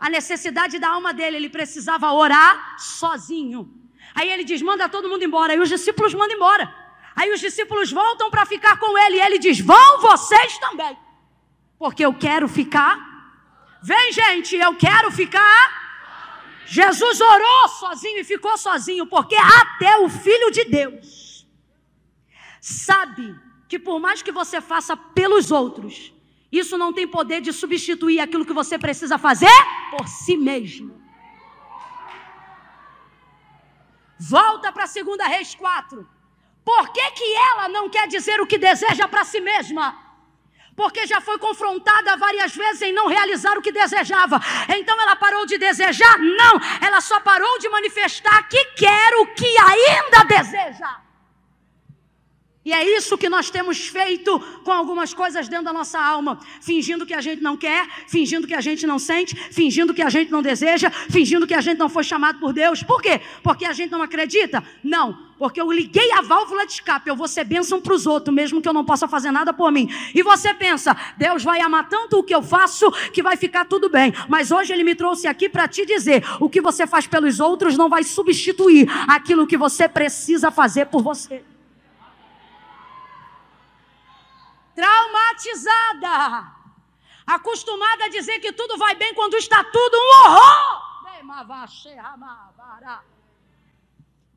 [0.00, 3.72] A necessidade da alma dele, ele precisava orar sozinho.
[4.14, 5.52] Aí ele diz: manda todo mundo embora.
[5.52, 6.81] Aí os discípulos mandam embora.
[7.14, 10.96] Aí os discípulos voltam para ficar com ele e ele diz: Vão vocês também,
[11.78, 12.98] porque eu quero ficar.
[13.82, 15.82] Vem, gente, eu quero ficar.
[16.64, 21.46] Jesus orou sozinho e ficou sozinho, porque até o Filho de Deus
[22.60, 23.36] sabe
[23.68, 26.12] que por mais que você faça pelos outros,
[26.50, 29.50] isso não tem poder de substituir aquilo que você precisa fazer
[29.90, 31.02] por si mesmo.
[34.18, 36.08] Volta para 2 Reis 4.
[36.64, 39.98] Por que, que ela não quer dizer o que deseja para si mesma?
[40.74, 44.40] Porque já foi confrontada várias vezes em não realizar o que desejava.
[44.76, 46.18] Então ela parou de desejar?
[46.18, 51.02] Não, ela só parou de manifestar que quer o que ainda deseja.
[52.64, 57.04] E é isso que nós temos feito com algumas coisas dentro da nossa alma, fingindo
[57.04, 60.30] que a gente não quer, fingindo que a gente não sente, fingindo que a gente
[60.30, 62.80] não deseja, fingindo que a gente não foi chamado por Deus.
[62.84, 63.20] Por quê?
[63.42, 64.62] Porque a gente não acredita?
[64.82, 68.32] Não, porque eu liguei a válvula de escape, eu vou ser bênção para os outros,
[68.32, 69.88] mesmo que eu não possa fazer nada por mim.
[70.14, 73.88] E você pensa, Deus vai amar tanto o que eu faço que vai ficar tudo
[73.90, 74.14] bem.
[74.28, 77.76] Mas hoje Ele me trouxe aqui para te dizer: o que você faz pelos outros
[77.76, 81.42] não vai substituir aquilo que você precisa fazer por você.
[84.76, 86.52] traumatizada,
[87.26, 91.02] acostumada a dizer que tudo vai bem quando está tudo um horror.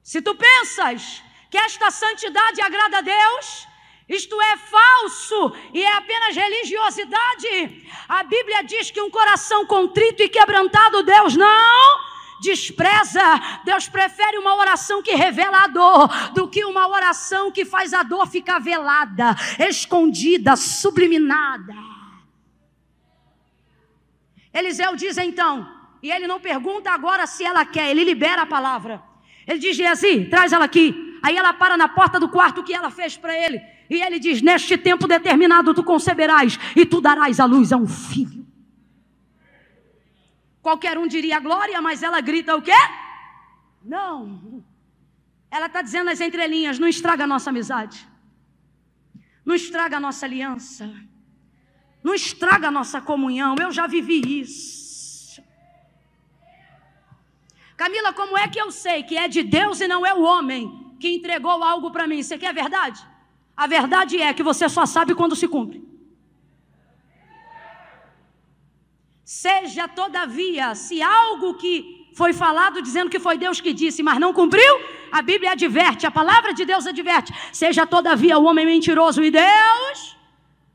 [0.06, 3.68] Se tu pensas que esta santidade agrada a Deus,
[4.08, 7.90] isto é falso e é apenas religiosidade.
[8.08, 12.00] A Bíblia diz que um coração contrito e quebrantado, Deus não
[12.40, 13.24] despreza.
[13.64, 18.04] Deus prefere uma oração que revela a dor do que uma oração que faz a
[18.04, 19.36] dor ficar velada,
[19.68, 21.74] escondida, subliminada.
[24.54, 25.68] Eliseu diz então,
[26.04, 29.15] e ele não pergunta agora se ela quer, ele libera a palavra.
[29.48, 31.20] Ele diz: Geazi, traz ela aqui.
[31.22, 33.62] Aí ela para na porta do quarto que ela fez para ele.
[33.90, 37.88] E ele diz: Neste tempo determinado tu conceberás e tu darás à luz a um
[37.88, 38.46] filho.
[40.62, 42.72] Qualquer um diria glória, mas ela grita o quê?
[43.84, 44.64] Não.
[45.52, 48.08] Ela está dizendo nas entrelinhas: não estraga a nossa amizade,
[49.46, 50.92] não estraga a nossa aliança,
[52.04, 53.56] não estraga a nossa comunhão.
[53.62, 54.85] Eu já vivi isso.
[57.78, 60.96] Camila, como é que eu sei que é de Deus e não é o homem
[61.00, 62.22] que entregou algo para mim?
[62.24, 63.06] Você quer verdade?
[63.56, 65.84] A verdade é que você só sabe quando se cumpre.
[69.24, 74.34] Seja, todavia, se algo que foi falado dizendo que foi Deus que disse, mas não
[74.34, 74.74] cumpriu,
[75.12, 77.34] a Bíblia adverte, a palavra de Deus adverte.
[77.52, 80.16] Seja, todavia, o homem mentiroso e Deus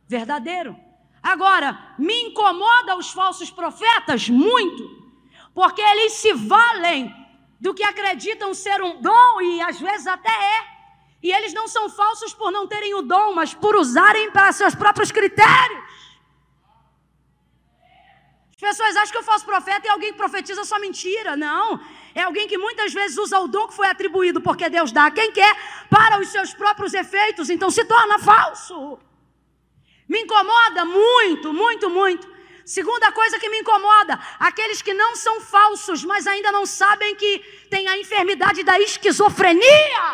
[0.06, 0.76] verdadeiro.
[1.22, 4.99] Agora, me incomoda os falsos profetas muito,
[5.54, 7.14] porque eles se valem
[7.60, 10.80] do que acreditam ser um dom e às vezes até é.
[11.22, 14.74] E eles não são falsos por não terem o dom, mas por usarem para seus
[14.74, 15.90] próprios critérios.
[18.52, 21.36] As pessoas acham que eu faço profeta e alguém que profetiza só mentira.
[21.36, 21.80] Não.
[22.14, 25.10] É alguém que muitas vezes usa o dom que foi atribuído porque Deus dá a
[25.10, 25.54] quem quer
[25.88, 28.98] para os seus próprios efeitos, então se torna falso.
[30.08, 32.28] Me incomoda muito, muito, muito.
[32.76, 37.30] Segunda coisa que me incomoda: aqueles que não são falsos, mas ainda não sabem que
[37.68, 40.04] tem a enfermidade da esquizofrenia.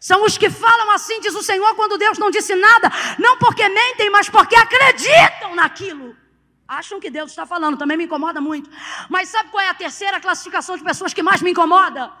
[0.00, 3.68] São os que falam assim, diz o Senhor, quando Deus não disse nada, não porque
[3.68, 6.16] mentem, mas porque acreditam naquilo.
[6.68, 8.70] Acham que Deus está falando, também me incomoda muito.
[9.08, 12.12] Mas sabe qual é a terceira classificação de pessoas que mais me incomoda?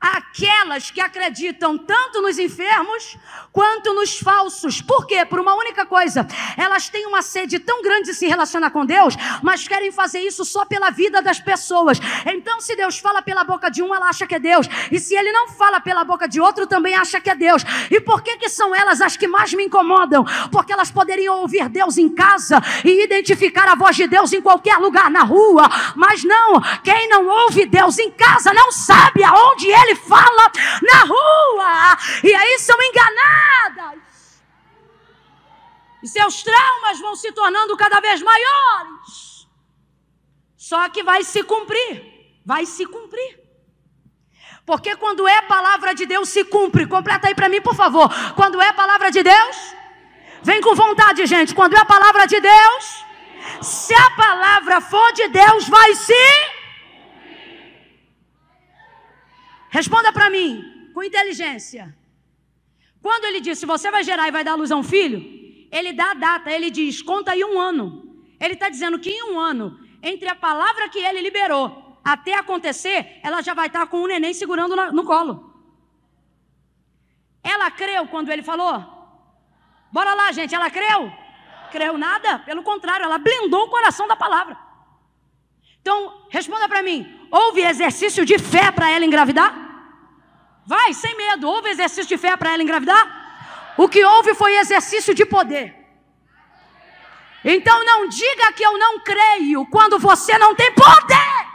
[0.00, 3.16] Aquelas que acreditam tanto nos enfermos
[3.52, 4.82] quanto nos falsos.
[4.82, 5.24] Por quê?
[5.24, 6.26] Por uma única coisa.
[6.56, 10.44] Elas têm uma sede tão grande de se relacionar com Deus, mas querem fazer isso
[10.44, 11.98] só pela vida das pessoas.
[12.26, 14.66] Então, se Deus fala pela boca de um, ela acha que é Deus.
[14.90, 17.62] E se ele não fala pela boca de outro, também acha que é Deus.
[17.90, 20.24] E por que que são elas as que mais me incomodam?
[20.50, 24.76] Porque elas poderiam ouvir Deus em casa e identificar a voz de Deus em qualquer
[24.78, 26.60] lugar na rua, mas não.
[26.82, 30.50] Quem não ouve Deus em casa não sabe aonde ele ele fala
[30.82, 31.98] na rua.
[32.22, 34.02] E aí são enganadas.
[36.02, 39.48] E seus traumas vão se tornando cada vez maiores.
[40.56, 41.92] Só que vai se cumprir.
[42.44, 43.40] Vai se cumprir.
[44.64, 46.86] Porque quando é palavra de Deus, se cumpre.
[46.86, 48.08] Completa aí para mim, por favor.
[48.34, 49.56] Quando é palavra de Deus,
[50.42, 51.54] vem com vontade, gente.
[51.54, 53.04] Quando é palavra de Deus,
[53.62, 56.55] se a palavra for de Deus, vai se
[59.70, 61.96] Responda para mim, com inteligência.
[63.02, 65.20] Quando ele disse, você vai gerar e vai dar luz a um filho,
[65.70, 68.24] ele dá a data, ele diz, conta aí um ano.
[68.40, 73.18] Ele está dizendo que em um ano, entre a palavra que ele liberou até acontecer,
[73.22, 75.54] ela já vai estar tá com um neném segurando no colo.
[77.42, 78.84] Ela creu quando ele falou?
[79.92, 81.12] Bora lá, gente, ela creu?
[81.70, 84.58] Creu nada, pelo contrário, ela blindou o coração da palavra.
[85.80, 89.66] Então, responda para mim: houve exercício de fé para ela engravidar?
[90.66, 91.48] Vai, sem medo.
[91.48, 93.04] Houve exercício de fé para ela engravidar?
[93.76, 95.74] O que houve foi exercício de poder.
[97.44, 101.46] Então não diga que eu não creio quando você não tem poder.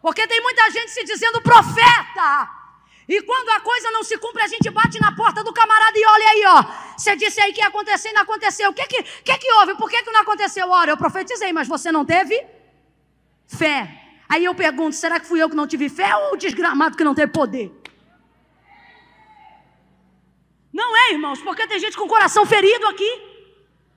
[0.00, 2.48] Porque tem muita gente se dizendo profeta.
[3.06, 6.06] E quando a coisa não se cumpre, a gente bate na porta do camarada e
[6.06, 6.64] olha aí, ó.
[6.96, 8.70] Você disse aí que ia acontecer e não aconteceu.
[8.70, 9.74] O que que, que, que houve?
[9.76, 10.70] Por que, que não aconteceu?
[10.70, 12.57] Ora, eu profetizei, mas você não teve
[13.48, 13.90] fé.
[14.28, 17.02] Aí eu pergunto: será que fui eu que não tive fé ou o desgramado que
[17.02, 17.72] não teve poder?
[20.72, 23.26] Não é, irmãos, porque tem gente com o coração ferido aqui.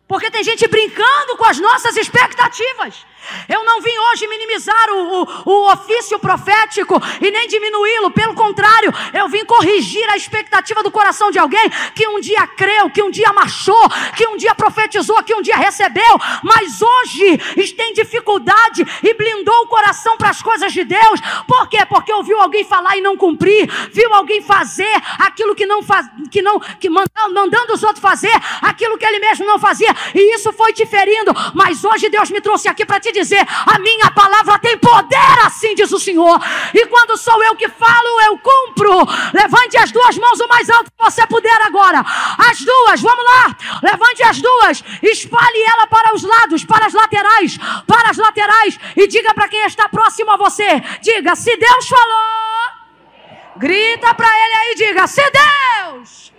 [0.08, 3.06] Porque tem gente brincando com as nossas expectativas.
[3.48, 8.94] Eu não vim hoje minimizar o, o, o ofício profético e nem diminuí-lo, pelo contrário,
[9.14, 13.10] eu vim corrigir a expectativa do coração de alguém que um dia creu, que um
[13.10, 17.38] dia marchou, que um dia profetizou, que um dia recebeu, mas hoje
[17.76, 21.20] tem dificuldade e blindou o coração para as coisas de Deus.
[21.48, 21.86] Por quê?
[21.88, 26.42] Porque ouviu alguém falar e não cumprir, viu alguém fazer aquilo que não faz, que
[26.42, 30.52] não, que mandando, mandando os outros fazer aquilo que ele mesmo não fazia e isso
[30.54, 31.32] foi te ferindo.
[31.54, 35.76] Mas hoje Deus me trouxe aqui para te dizer: a minha palavra tem poder, assim
[35.76, 36.39] diz o Senhor.
[36.74, 39.08] E quando sou eu que falo, eu cumpro.
[39.34, 42.04] Levante as duas mãos o mais alto que você puder agora.
[42.50, 43.56] As duas, vamos lá.
[43.84, 49.08] Levante as duas, espalhe ela para os lados, para as laterais, para as laterais e
[49.08, 54.76] diga para quem está próximo a você: diga, se Deus falou, grita para ele aí,
[54.76, 56.34] diga, se Deus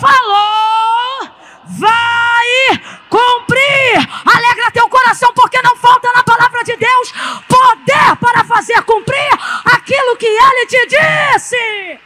[0.00, 1.37] falou
[1.68, 2.78] vai
[3.08, 4.08] cumprir.
[4.24, 7.12] Alegra teu coração, porque não falta na palavra de Deus
[7.46, 9.30] poder para fazer cumprir
[9.64, 12.00] aquilo que ele te disse.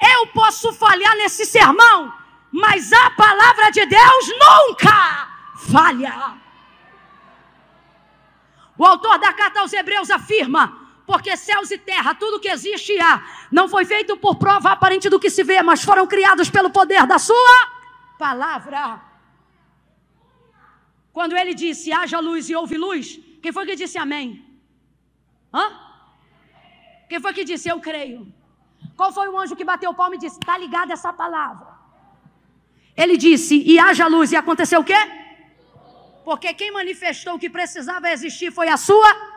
[0.00, 2.12] Eu posso falhar nesse sermão,
[2.50, 5.28] mas a palavra de Deus nunca
[5.70, 6.34] falha.
[8.78, 10.79] O autor da carta aos Hebreus afirma
[11.10, 13.14] porque céus e terra, tudo que existe há,
[13.50, 17.04] não foi feito por prova aparente do que se vê, mas foram criados pelo poder
[17.12, 17.56] da sua
[18.16, 18.82] palavra.
[21.12, 24.26] Quando ele disse, haja luz e houve luz, quem foi que disse amém?
[25.52, 25.64] Hã?
[27.08, 28.20] Quem foi que disse, eu creio?
[28.96, 31.70] Qual foi o anjo que bateu o palmo e disse, está ligada essa palavra?
[32.96, 35.00] Ele disse, e haja luz, e aconteceu o quê?
[36.24, 39.29] Porque quem manifestou que precisava existir foi a sua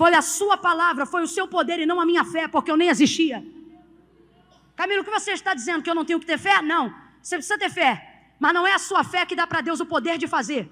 [0.00, 2.76] foi a sua palavra, foi o seu poder e não a minha fé, porque eu
[2.82, 3.44] nem existia.
[4.74, 5.82] Camilo, o que você está dizendo?
[5.82, 6.62] Que eu não tenho que ter fé?
[6.62, 6.84] Não.
[7.22, 7.90] Você precisa ter fé.
[8.38, 10.62] Mas não é a sua fé que dá para Deus o poder de fazer.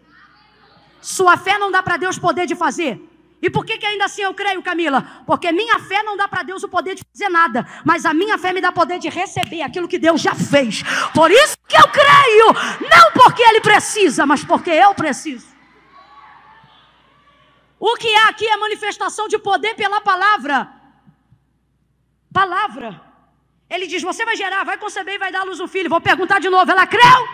[1.02, 3.06] Sua fé não dá para Deus poder de fazer.
[3.42, 5.06] E por que, que ainda assim eu creio, Camila?
[5.26, 8.38] Porque minha fé não dá para Deus o poder de fazer nada, mas a minha
[8.38, 10.82] fé me dá poder de receber aquilo que Deus já fez.
[11.12, 12.46] Por isso que eu creio,
[12.94, 15.57] não porque Ele precisa, mas porque eu preciso.
[17.78, 20.68] O que é aqui é manifestação de poder pela palavra.
[22.32, 23.00] Palavra.
[23.70, 25.88] Ele diz: Você vai gerar, vai conceber e vai dar à luz um filho.
[25.88, 27.28] Vou perguntar de novo: Ela creu?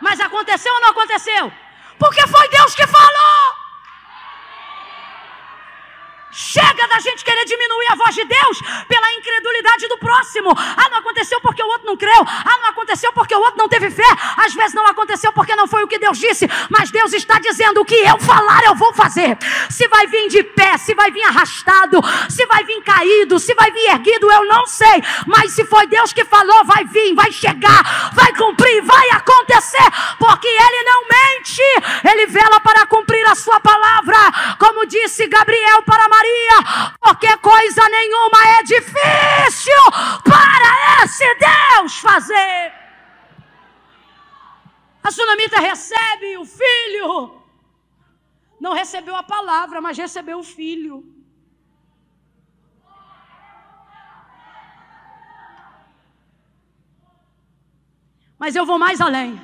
[0.00, 1.52] Mas aconteceu ou não aconteceu?
[1.98, 3.63] Porque foi Deus que falou.
[6.34, 8.58] Chega da gente querer diminuir a voz de Deus
[8.88, 10.50] pela incredulidade do próximo.
[10.50, 12.26] Ah, não aconteceu porque o outro não creu.
[12.26, 14.02] Ah, não aconteceu porque o outro não teve fé.
[14.36, 16.48] Às vezes não aconteceu porque não foi o que Deus disse.
[16.68, 19.38] Mas Deus está dizendo: o que eu falar, eu vou fazer.
[19.70, 23.70] Se vai vir de pé, se vai vir arrastado, se vai vir caído, se vai
[23.70, 25.04] vir erguido, eu não sei.
[25.28, 29.88] Mas se foi Deus que falou, vai vir, vai chegar, vai cumprir, vai acontecer.
[30.18, 31.62] Porque Ele não mente.
[32.10, 34.16] Ele vela para cumprir a sua palavra.
[34.58, 36.23] Como disse Gabriel para Maria,
[37.00, 39.82] porque coisa nenhuma é difícil
[40.24, 42.72] para esse Deus fazer.
[45.02, 47.42] A sunamita recebe o filho.
[48.58, 51.04] Não recebeu a palavra, mas recebeu o filho.
[58.38, 59.40] Mas eu vou mais além.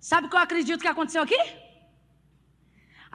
[0.00, 1.63] Sabe o que eu acredito que aconteceu aqui?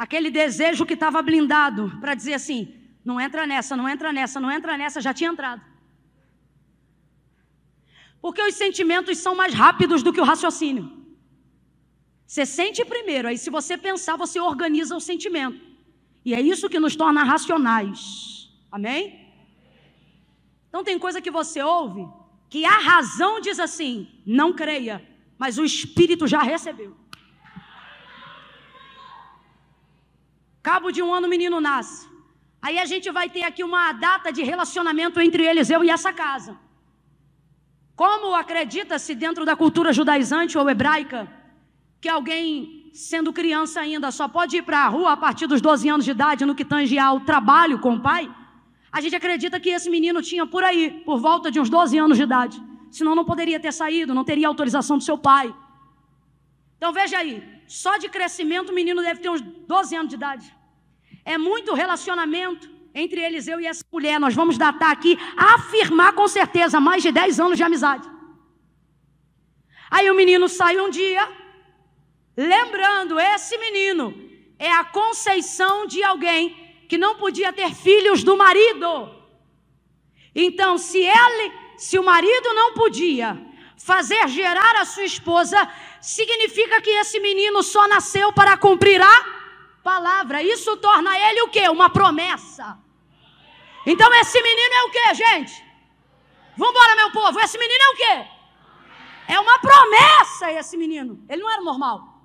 [0.03, 2.61] Aquele desejo que estava blindado para dizer assim:
[3.03, 5.61] não entra nessa, não entra nessa, não entra nessa, já tinha entrado.
[8.21, 10.85] Porque os sentimentos são mais rápidos do que o raciocínio.
[12.25, 15.59] Você sente primeiro, aí se você pensar, você organiza o sentimento.
[16.23, 18.49] E é isso que nos torna racionais.
[18.71, 19.01] Amém?
[20.69, 22.07] Então tem coisa que você ouve
[22.49, 25.05] que a razão diz assim: não creia,
[25.37, 26.95] mas o espírito já recebeu.
[30.61, 32.07] Cabo de um ano o menino nasce.
[32.61, 36.57] Aí a gente vai ter aqui uma data de relacionamento entre Eliseu e essa casa.
[37.95, 41.29] Como acredita-se dentro da cultura judaizante ou hebraica
[42.01, 45.89] que alguém, sendo criança ainda, só pode ir para a rua a partir dos 12
[45.89, 48.33] anos de idade no que tange ao trabalho com o pai?
[48.91, 52.17] A gente acredita que esse menino tinha por aí, por volta de uns 12 anos
[52.17, 52.61] de idade.
[52.89, 55.53] Senão não poderia ter saído, não teria autorização do seu pai.
[56.77, 60.55] Então veja aí, só de crescimento o menino deve ter uns 12 anos de idade.
[61.23, 64.19] É muito relacionamento entre Eliseu e essa mulher.
[64.19, 68.09] Nós vamos datar aqui, afirmar com certeza, mais de 10 anos de amizade.
[69.91, 71.29] Aí o menino sai um dia,
[72.35, 74.19] lembrando, esse menino
[74.57, 79.15] é a conceição de alguém que não podia ter filhos do marido.
[80.33, 83.39] Então, se ele, se o marido não podia
[83.79, 85.57] fazer gerar a sua esposa,
[86.01, 89.25] significa que esse menino só nasceu para cumprir a
[89.81, 90.43] palavra.
[90.43, 91.67] Isso torna ele o quê?
[91.69, 92.77] Uma promessa.
[93.85, 95.63] Então esse menino é o quê, gente?
[96.57, 97.39] Vamos embora, meu povo.
[97.39, 98.27] Esse menino é o quê?
[99.29, 101.23] É uma promessa esse menino.
[101.29, 102.19] Ele não era normal.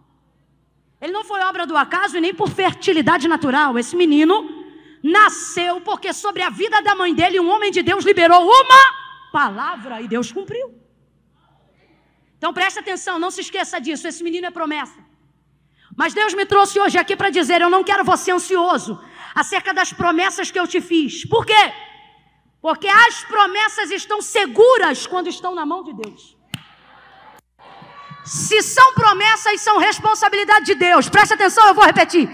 [1.01, 3.79] Ele não foi obra do acaso e nem por fertilidade natural.
[3.79, 4.65] Esse menino
[5.03, 10.01] nasceu porque sobre a vida da mãe dele um homem de Deus liberou uma palavra
[10.01, 10.84] e Deus cumpriu.
[12.45, 14.07] Então preste atenção, não se esqueça disso.
[14.07, 14.99] Esse menino é promessa.
[15.97, 18.93] Mas Deus me trouxe hoje aqui para dizer: eu não quero você ansioso
[19.35, 21.25] acerca das promessas que eu te fiz.
[21.25, 21.63] Por quê?
[22.61, 26.37] Porque as promessas estão seguras quando estão na mão de Deus.
[28.27, 31.09] Se são promessas, são responsabilidade de Deus.
[31.09, 32.29] Preste atenção, eu vou repetir.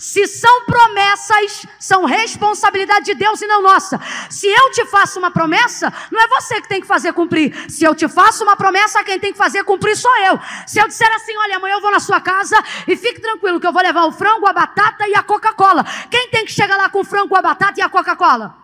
[0.00, 4.00] Se são promessas, são responsabilidade de Deus e não nossa.
[4.30, 7.70] Se eu te faço uma promessa, não é você que tem que fazer cumprir.
[7.70, 10.40] Se eu te faço uma promessa, quem tem que fazer cumprir sou eu.
[10.66, 12.56] Se eu disser assim, olha, amanhã eu vou na sua casa
[12.88, 15.84] e fique tranquilo que eu vou levar o frango, a batata e a Coca-Cola.
[16.10, 18.56] Quem tem que chegar lá com o frango, a batata e a Coca-Cola?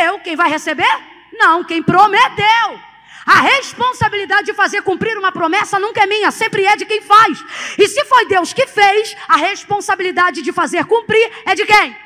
[0.00, 0.18] Eu.
[0.18, 1.00] Quem vai receber?
[1.32, 2.91] Não, quem prometeu.
[3.24, 7.44] A responsabilidade de fazer cumprir uma promessa nunca é minha, sempre é de quem faz.
[7.78, 11.96] E se foi Deus que fez, a responsabilidade de fazer cumprir é de quem?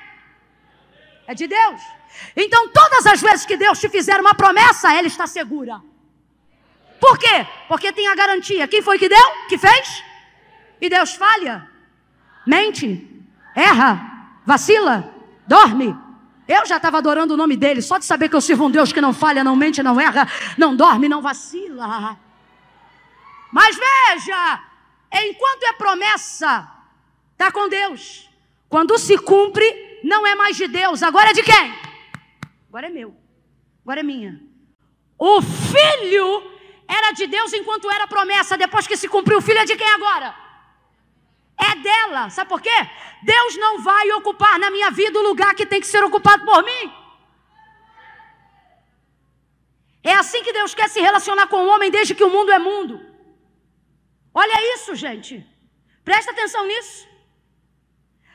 [1.26, 1.80] É de Deus.
[2.36, 5.80] Então, todas as vezes que Deus te fizer uma promessa, ela está segura.
[7.00, 7.46] Por quê?
[7.68, 8.68] Porque tem a garantia.
[8.68, 9.32] Quem foi que deu?
[9.48, 10.04] Que fez?
[10.80, 11.68] E Deus falha?
[12.46, 13.06] Mente?
[13.54, 14.00] Erra?
[14.44, 15.14] Vacila?
[15.46, 16.05] Dorme?
[16.48, 18.92] Eu já estava adorando o nome dele, só de saber que eu sirvo um Deus
[18.92, 22.18] que não falha, não mente, não erra, não dorme, não vacila.
[23.52, 24.62] Mas veja,
[25.12, 26.70] enquanto é promessa,
[27.32, 28.28] está com Deus.
[28.68, 31.74] Quando se cumpre, não é mais de Deus, agora é de quem?
[32.68, 33.16] Agora é meu,
[33.82, 34.40] agora é minha.
[35.18, 36.50] O filho
[36.86, 39.88] era de Deus enquanto era promessa, depois que se cumpriu, o filho é de quem
[39.88, 40.45] agora?
[41.58, 42.30] É dela.
[42.30, 42.78] Sabe por quê?
[43.22, 46.62] Deus não vai ocupar na minha vida o lugar que tem que ser ocupado por
[46.62, 46.92] mim.
[50.02, 52.58] É assim que Deus quer se relacionar com o homem desde que o mundo é
[52.58, 53.04] mundo.
[54.32, 55.44] Olha isso, gente.
[56.04, 57.08] Presta atenção nisso.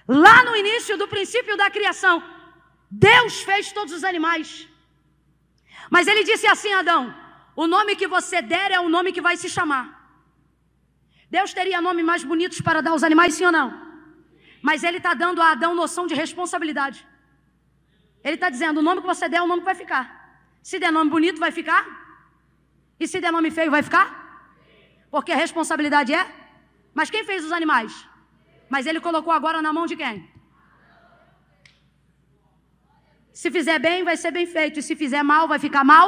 [0.07, 2.21] Lá no início do princípio da criação,
[2.89, 4.67] Deus fez todos os animais.
[5.89, 7.15] Mas ele disse assim Adão:
[7.55, 10.00] O nome que você der é o nome que vai se chamar.
[11.35, 13.67] Deus teria nomes mais bonitos para dar aos animais, sim ou não?
[14.67, 16.99] Mas Ele está dando a Adão noção de responsabilidade.
[18.25, 20.03] Ele está dizendo: o nome que você der, o nome que vai ficar.
[20.69, 21.83] Se der nome bonito, vai ficar?
[22.99, 24.07] E se der nome feio, vai ficar?
[25.13, 26.23] Porque a responsabilidade é?
[26.93, 27.91] Mas quem fez os animais?
[28.73, 30.15] Mas ele colocou agora na mão de quem?
[33.41, 34.77] Se fizer bem, vai ser bem feito.
[34.79, 36.07] E se fizer mal, vai ficar mal?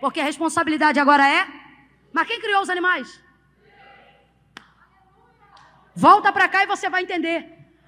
[0.00, 1.46] Porque a responsabilidade agora é?
[2.12, 3.08] Mas quem criou os animais?
[6.06, 7.44] Volta para cá e você vai entender.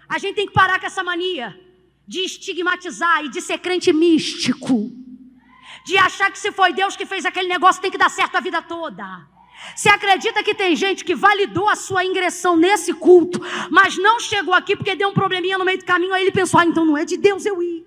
[0.08, 1.56] A gente tem que parar com essa mania
[2.08, 4.90] de estigmatizar e de ser crente místico.
[5.86, 8.40] De achar que se foi Deus que fez aquele negócio tem que dar certo a
[8.40, 9.04] vida toda.
[9.76, 13.40] Você acredita que tem gente que validou a sua ingressão nesse culto,
[13.70, 16.58] mas não chegou aqui porque deu um probleminha no meio do caminho, aí ele pensou:
[16.58, 17.86] ah, então não é de Deus eu ir.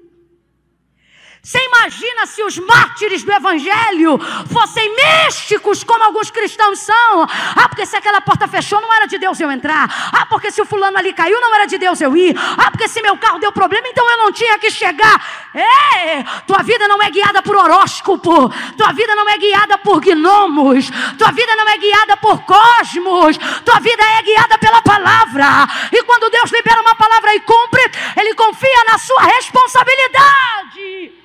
[1.45, 4.17] Você imagina se os mártires do Evangelho
[4.49, 7.23] fossem místicos, como alguns cristãos são?
[7.23, 9.93] Ah, porque se aquela porta fechou, não era de Deus eu entrar.
[10.13, 12.33] Ah, porque se o fulano ali caiu, não era de Deus eu ir.
[12.57, 15.51] Ah, porque se meu carro deu problema, então eu não tinha que chegar.
[15.53, 18.47] É, tua vida não é guiada por horóscopo.
[18.77, 20.89] Tua vida não é guiada por gnomos.
[21.17, 23.37] Tua vida não é guiada por cosmos.
[23.65, 25.67] Tua vida é guiada pela palavra.
[25.91, 27.81] E quando Deus libera uma palavra e cumpre,
[28.15, 31.22] Ele confia na sua responsabilidade.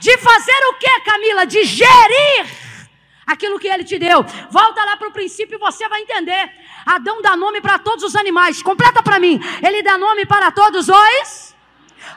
[0.00, 1.44] De fazer o que, Camila?
[1.44, 2.46] De gerir
[3.26, 4.22] aquilo que ele te deu.
[4.50, 6.50] Volta lá para o princípio e você vai entender.
[6.86, 8.62] Adão dá nome para todos os animais.
[8.62, 9.40] Completa para mim.
[9.66, 11.54] Ele dá nome para todos os.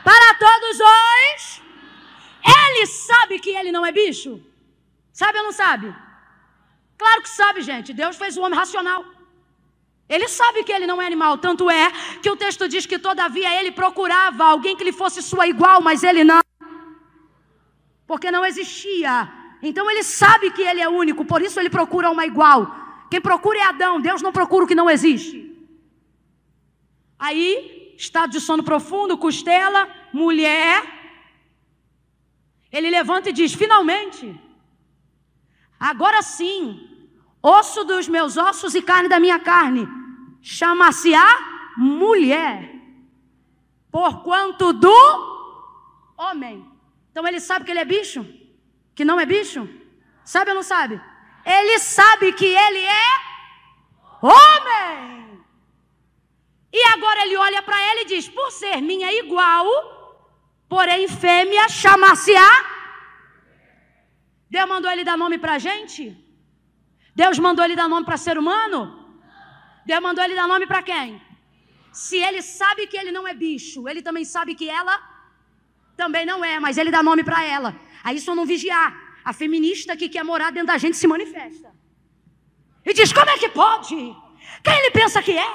[0.03, 1.61] Para todos os.
[2.43, 4.39] Ele sabe que ele não é bicho?
[5.11, 5.93] Sabe ou não sabe?
[6.97, 7.93] Claro que sabe, gente.
[7.93, 9.03] Deus fez o homem racional.
[10.07, 11.37] Ele sabe que ele não é animal.
[11.37, 15.47] Tanto é que o texto diz que, todavia, ele procurava alguém que lhe fosse sua
[15.47, 16.41] igual, mas ele não
[18.11, 19.31] porque não existia.
[19.61, 22.59] Então ele sabe que ele é único, por isso ele procura uma igual.
[23.09, 25.37] Quem procura é Adão, Deus não procura o que não existe.
[27.17, 30.83] Aí, estado de sono profundo, costela, mulher.
[32.69, 34.37] Ele levanta e diz: finalmente,
[35.79, 36.59] agora sim,
[37.41, 39.87] osso dos meus ossos e carne da minha carne,
[40.41, 41.29] chama-se-á
[41.77, 42.75] mulher,
[43.89, 44.97] porquanto do
[46.17, 46.70] homem
[47.11, 48.25] então ele sabe que ele é bicho?
[48.95, 49.67] Que não é bicho?
[50.23, 50.99] Sabe ou não sabe?
[51.45, 53.09] Ele sabe que ele é
[54.21, 55.43] homem.
[56.73, 59.65] E agora ele olha para ela e diz: Por ser minha igual,
[60.69, 62.51] porém fêmea, chamar-se-á.
[64.49, 66.17] Deus mandou ele dar nome para gente?
[67.13, 68.79] Deus mandou ele dar nome para ser humano?
[69.85, 71.21] Deus mandou ele dar nome para quem?
[71.91, 75.10] Se ele sabe que ele não é bicho, ele também sabe que ela
[76.01, 77.75] também não é, mas ele dá nome para ela.
[78.03, 78.89] Aí só não vigiar.
[79.23, 81.69] A feminista que quer morar dentro da gente se manifesta.
[82.83, 83.95] E diz: como é que pode?
[84.63, 85.51] Quem ele pensa que é?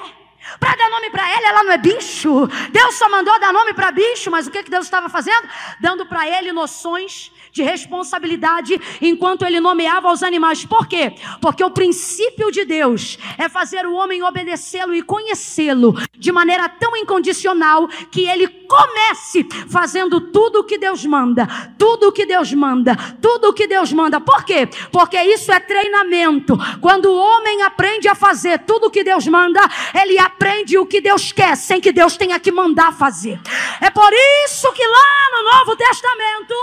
[0.59, 2.47] Para dar nome para ela, ela não é bicho.
[2.71, 5.47] Deus só mandou dar nome para bicho, mas o que, que Deus estava fazendo?
[5.79, 10.63] Dando para ele noções de responsabilidade enquanto ele nomeava os animais.
[10.65, 11.13] Por quê?
[11.41, 16.95] Porque o princípio de Deus é fazer o homem obedecê-lo e conhecê-lo de maneira tão
[16.95, 22.95] incondicional que ele comece fazendo tudo o que Deus manda, tudo o que Deus manda,
[23.21, 24.19] tudo o que Deus manda.
[24.19, 24.67] Por quê?
[24.91, 26.57] Porque isso é treinamento.
[26.79, 29.61] Quando o homem aprende a fazer tudo o que Deus manda,
[29.99, 30.36] ele aprende
[30.79, 33.39] o que Deus quer, sem que Deus tenha que mandar fazer.
[33.81, 34.11] É por
[34.45, 36.53] isso que lá no Novo Testamento,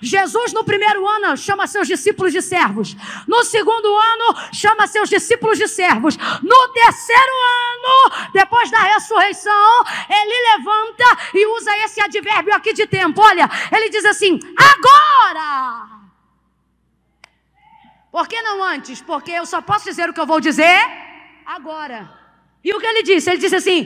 [0.00, 2.96] Jesus, no primeiro ano, chama seus discípulos de servos.
[3.26, 6.16] No segundo ano, chama seus discípulos de servos.
[6.42, 7.32] No terceiro
[7.62, 11.04] ano, depois da ressurreição, ele levanta
[11.34, 13.20] e usa esse advérbio aqui de tempo.
[13.20, 16.02] Olha, ele diz assim: agora.
[18.10, 19.00] Por que não antes?
[19.00, 20.80] Porque eu só posso dizer o que eu vou dizer
[21.46, 22.21] agora.
[22.64, 23.30] E o que ele disse?
[23.30, 23.78] Ele disse assim: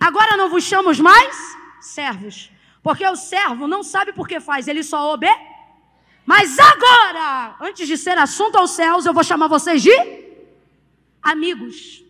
[0.00, 1.36] agora não vos chamamos mais
[1.80, 2.50] servos.
[2.82, 5.56] Porque o servo não sabe por que faz, ele só obedece.
[6.24, 9.96] Mas agora, antes de ser assunto aos céus, eu vou chamar vocês de
[11.22, 12.04] amigos.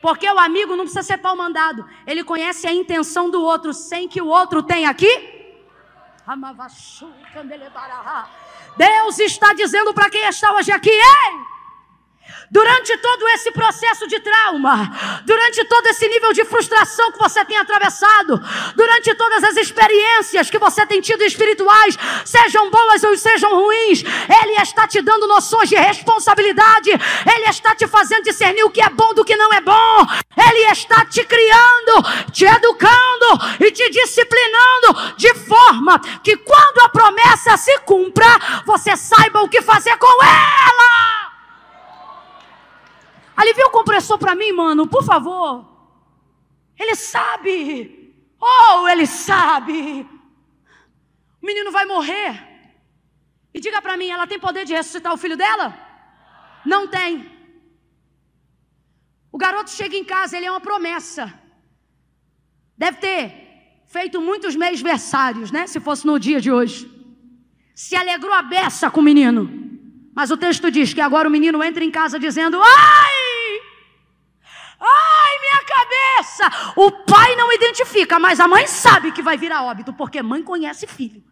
[0.00, 1.86] Porque o amigo não precisa ser pau mandado.
[2.06, 5.12] Ele conhece a intenção do outro sem que o outro tenha aqui.
[8.76, 11.50] Deus está dizendo para quem está hoje aqui, ei!
[12.50, 14.90] Durante todo esse processo de trauma,
[15.24, 18.40] durante todo esse nível de frustração que você tem atravessado,
[18.74, 24.60] durante todas as experiências que você tem tido espirituais, sejam boas ou sejam ruins, Ele
[24.60, 29.14] está te dando noções de responsabilidade, Ele está te fazendo discernir o que é bom
[29.14, 30.06] do que não é bom,
[30.36, 37.56] Ele está te criando, te educando e te disciplinando de forma que quando a promessa
[37.56, 38.26] se cumpra,
[38.66, 41.29] você saiba o que fazer com ela.
[43.40, 45.50] Alivia o compressor para mim, mano, por favor.
[46.78, 48.14] Ele sabe.
[48.38, 50.06] Oh, ele sabe.
[51.40, 52.32] O menino vai morrer.
[53.54, 55.68] E diga para mim, ela tem poder de ressuscitar o filho dela?
[56.66, 57.30] Não tem.
[59.32, 61.32] O garoto chega em casa, ele é uma promessa.
[62.76, 63.22] Deve ter
[63.86, 65.66] feito muitos meses versários, né?
[65.66, 66.90] Se fosse no dia de hoje.
[67.74, 69.42] Se alegrou a beça com o menino.
[70.14, 73.19] Mas o texto diz que agora o menino entra em casa dizendo: Ai!
[74.80, 76.72] Ai, minha cabeça!
[76.76, 80.42] O pai não identifica, mas a mãe sabe que vai vir a óbito, porque mãe
[80.42, 81.22] conhece filho.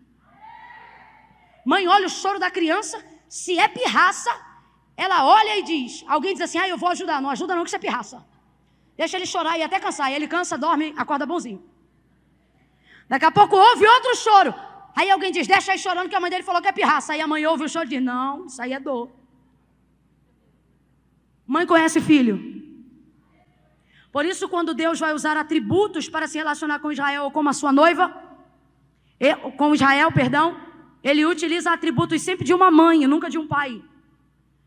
[1.65, 4.31] Mãe olha o choro da criança, se é pirraça,
[4.97, 7.23] ela olha e diz: Alguém diz assim, ah, eu vou ajudar.
[7.23, 8.27] Não ajuda, não, que isso é pirraça.
[8.97, 10.11] Deixa ele chorar e até cansar.
[10.11, 11.63] E ele cansa, dorme, acorda bonzinho.
[13.09, 14.53] Daqui a pouco ouve outro choro.
[14.97, 17.13] Aí alguém diz: Deixa aí chorando, que a mãe dele falou que é pirraça.
[17.13, 19.11] Aí a mãe ouve o choro e diz: Não, isso aí é dor.
[21.47, 22.58] Mãe conhece filho.
[24.19, 27.53] Por isso, quando Deus vai usar atributos para se relacionar com Israel ou como a
[27.53, 28.13] sua noiva,
[29.57, 30.61] com Israel, perdão,
[31.05, 33.81] ele utiliza atributos sempre de uma mãe, nunca de um pai.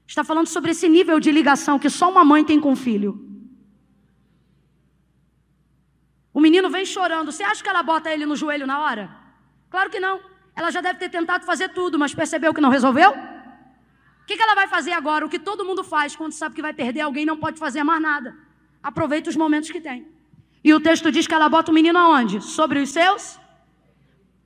[0.08, 3.12] Está falando sobre esse nível de ligação que só uma mãe tem com o filho.
[6.34, 7.30] O menino vem chorando.
[7.30, 9.12] Você acha que ela bota ele no joelho na hora?
[9.70, 10.22] Claro que não.
[10.56, 13.12] Ela já deve ter tentado fazer tudo, mas percebeu que não resolveu?
[13.12, 15.26] O que, ela vai fazer agora?
[15.26, 18.02] O que todo mundo faz quando sabe que vai perder alguém, não pode fazer mais
[18.02, 18.34] nada.
[18.84, 20.08] Aproveita os momentos que tem.
[20.64, 22.42] E o texto diz que ela bota o menino aonde?
[22.42, 23.40] Sobre os seus?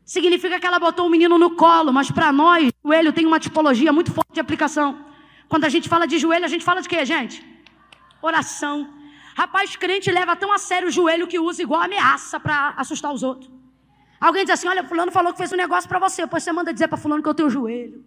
[0.05, 3.39] Significa que ela botou o menino no colo, mas para nós, o joelho tem uma
[3.39, 5.03] tipologia muito forte de aplicação.
[5.49, 7.43] Quando a gente fala de joelho, a gente fala de quê, gente?
[8.21, 8.87] Oração.
[9.35, 13.23] Rapaz, crente leva tão a sério o joelho que usa igual ameaça para assustar os
[13.23, 13.51] outros.
[14.19, 16.21] Alguém diz assim: Olha, Fulano falou que fez um negócio para você.
[16.21, 18.05] Depois você manda dizer para Fulano que eu tenho joelho.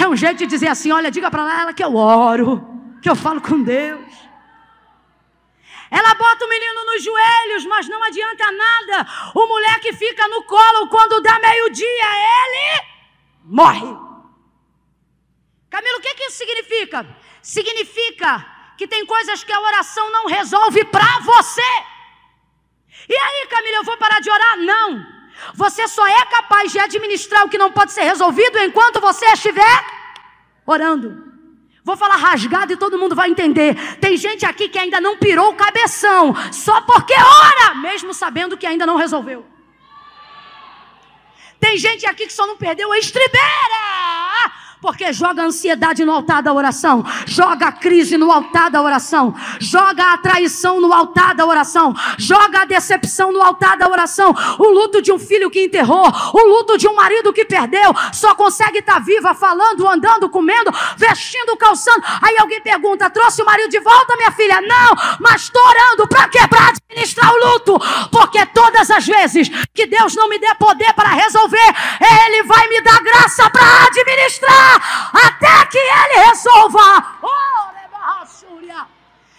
[0.00, 2.66] É um jeito de dizer assim: Olha, diga para ela que eu oro,
[3.02, 4.31] que eu falo com Deus.
[5.92, 9.06] Ela bota o menino nos joelhos, mas não adianta nada.
[9.34, 12.08] O moleque fica no colo quando dá meio-dia,
[12.40, 12.86] ele
[13.44, 13.94] morre.
[15.68, 17.06] Camilo, o que, que isso significa?
[17.42, 18.46] Significa
[18.78, 21.72] que tem coisas que a oração não resolve para você.
[23.06, 24.56] E aí, Camila, eu vou parar de orar?
[24.58, 25.06] Não.
[25.54, 29.84] Você só é capaz de administrar o que não pode ser resolvido enquanto você estiver
[30.64, 31.31] orando.
[31.84, 33.74] Vou falar rasgado e todo mundo vai entender.
[33.98, 38.66] Tem gente aqui que ainda não pirou o cabeção, só porque ora, mesmo sabendo que
[38.66, 39.44] ainda não resolveu.
[41.58, 43.40] Tem gente aqui que só não perdeu a estribeira,
[44.82, 49.32] porque joga a ansiedade no altar da oração, joga a crise no altar da oração,
[49.60, 54.34] joga a traição no altar da oração, joga a decepção no altar da oração.
[54.58, 56.04] O luto de um filho que enterrou,
[56.34, 60.72] o luto de um marido que perdeu, só consegue estar tá viva falando, andando, comendo,
[60.96, 62.02] vestindo, calçando.
[62.20, 64.60] Aí alguém pergunta: trouxe o marido de volta, minha filha?
[64.60, 66.32] Não, mas estou orando para?
[66.48, 67.78] Para administrar o luto,
[68.10, 72.80] porque todas as vezes que Deus não me der poder para resolver, Ele vai me
[72.80, 74.71] dar graça para administrar
[75.12, 77.20] até que ele resolva.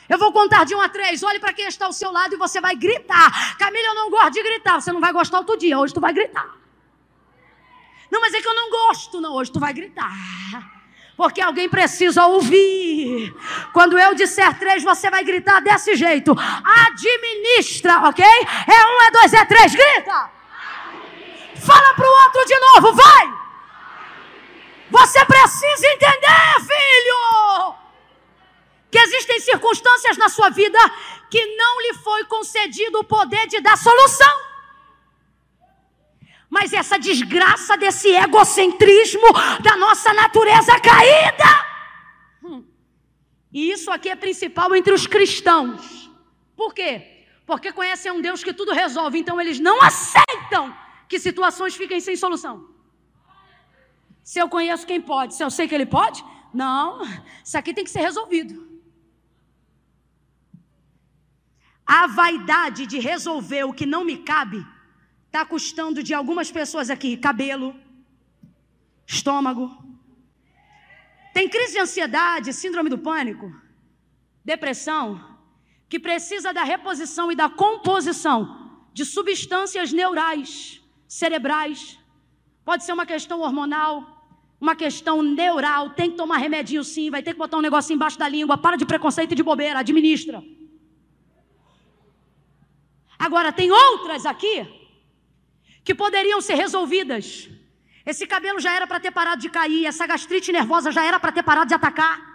[0.09, 1.23] Eu vou contar de um a três.
[1.23, 3.57] Olhe para quem está ao seu lado e você vai gritar.
[3.57, 4.79] Camila, eu não gosto de gritar.
[4.79, 5.77] Você não vai gostar outro dia.
[5.79, 6.47] Hoje tu vai gritar.
[8.11, 9.19] Não, mas é que eu não gosto.
[9.19, 10.11] Não, hoje tu vai gritar.
[11.15, 13.35] Porque alguém precisa ouvir.
[13.71, 16.35] Quando eu disser três, você vai gritar desse jeito.
[16.87, 18.25] Administra, ok?
[18.25, 19.73] É um, é dois, é três.
[19.73, 20.31] Grita.
[21.55, 22.93] Fala para o outro de novo.
[22.93, 23.42] Vai.
[24.93, 27.75] Você precisa entender, filho,
[28.91, 30.77] que existem circunstâncias na sua vida
[31.31, 34.35] que não lhe foi concedido o poder de dar solução.
[36.47, 39.29] Mas essa desgraça desse egocentrismo
[39.63, 41.51] da nossa natureza caída.
[42.43, 42.63] Hum.
[43.51, 46.07] E isso aqui é principal entre os cristãos.
[46.55, 47.25] Por quê?
[47.47, 50.71] Porque conhecem um Deus que tudo resolve, então eles não aceitam
[51.09, 52.72] que situações fiquem sem solução.
[54.23, 57.01] Se eu conheço quem pode, se eu sei que ele pode, não,
[57.43, 58.71] isso aqui tem que ser resolvido.
[61.85, 64.65] A vaidade de resolver o que não me cabe
[65.25, 67.75] está custando de algumas pessoas aqui cabelo,
[69.05, 69.65] estômago.
[71.33, 73.51] Tem crise de ansiedade, síndrome do pânico,
[74.45, 75.37] depressão,
[75.89, 81.99] que precisa da reposição e da composição de substâncias neurais, cerebrais.
[82.63, 84.12] Pode ser uma questão hormonal,
[84.63, 88.17] uma questão neural, tem que tomar remedinho sim, vai ter que botar um negocinho embaixo
[88.17, 90.41] da língua, para de preconceito e de bobeira, administra.
[93.19, 94.65] Agora, tem outras aqui
[95.83, 97.49] que poderiam ser resolvidas.
[98.05, 101.33] Esse cabelo já era para ter parado de cair, essa gastrite nervosa já era para
[101.33, 102.32] ter parado de atacar.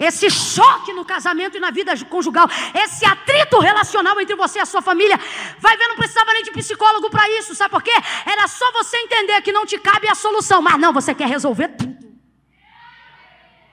[0.00, 4.66] Esse choque no casamento e na vida conjugal, esse atrito relacional entre você e a
[4.66, 5.20] sua família,
[5.58, 7.92] vai ver, não precisava nem de psicólogo para isso, sabe por quê?
[8.24, 11.68] Era só você entender que não te cabe a solução, mas não, você quer resolver
[11.68, 12.00] tudo.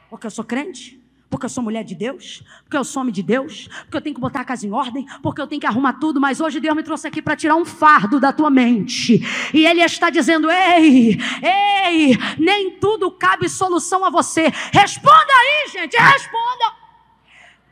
[0.09, 3.21] Porque eu sou crente, porque eu sou mulher de Deus, porque eu sou homem de
[3.21, 5.93] Deus, porque eu tenho que botar a casa em ordem, porque eu tenho que arrumar
[5.93, 9.21] tudo, mas hoje Deus me trouxe aqui para tirar um fardo da tua mente.
[9.53, 14.51] E Ele está dizendo: ei, ei, nem tudo cabe solução a você.
[14.71, 16.77] Responda aí, gente, responda.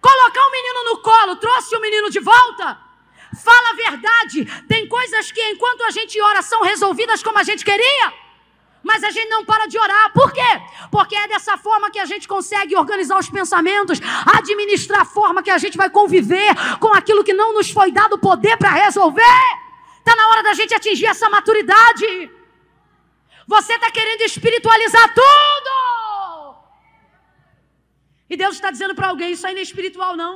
[0.01, 2.77] Colocar o menino no colo, trouxe o menino de volta?
[3.43, 4.45] Fala a verdade.
[4.67, 8.24] Tem coisas que enquanto a gente ora são resolvidas como a gente queria
[8.89, 10.13] mas a gente não para de orar.
[10.13, 10.51] Por quê?
[10.91, 13.99] Porque é dessa forma que a gente consegue organizar os pensamentos,
[14.39, 18.19] administrar a forma que a gente vai conviver com aquilo que não nos foi dado
[18.19, 19.41] poder para resolver.
[19.97, 22.05] Está na hora da gente atingir essa maturidade.
[23.47, 25.71] Você está querendo espiritualizar tudo.
[28.29, 30.33] E Deus está dizendo para alguém: Isso aí não é espiritual, não.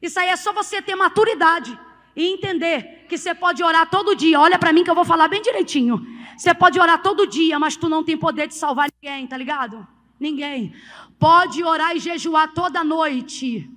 [0.00, 1.78] Isso aí é só você ter maturidade
[2.16, 4.40] e entender que você pode orar todo dia.
[4.40, 6.06] Olha para mim que eu vou falar bem direitinho.
[6.36, 9.86] Você pode orar todo dia, mas tu não tem poder de salvar ninguém, tá ligado?
[10.18, 10.74] Ninguém.
[11.18, 13.70] Pode orar e jejuar toda noite.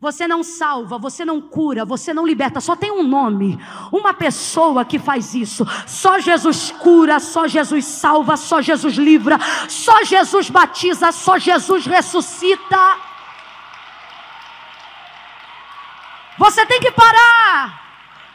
[0.00, 3.58] Você não salva, você não cura, você não liberta, só tem um nome,
[3.92, 5.66] uma pessoa que faz isso.
[5.88, 9.36] Só Jesus cura, só Jesus salva, só Jesus livra,
[9.68, 13.07] só Jesus batiza, só Jesus ressuscita.
[16.38, 17.87] Você tem que parar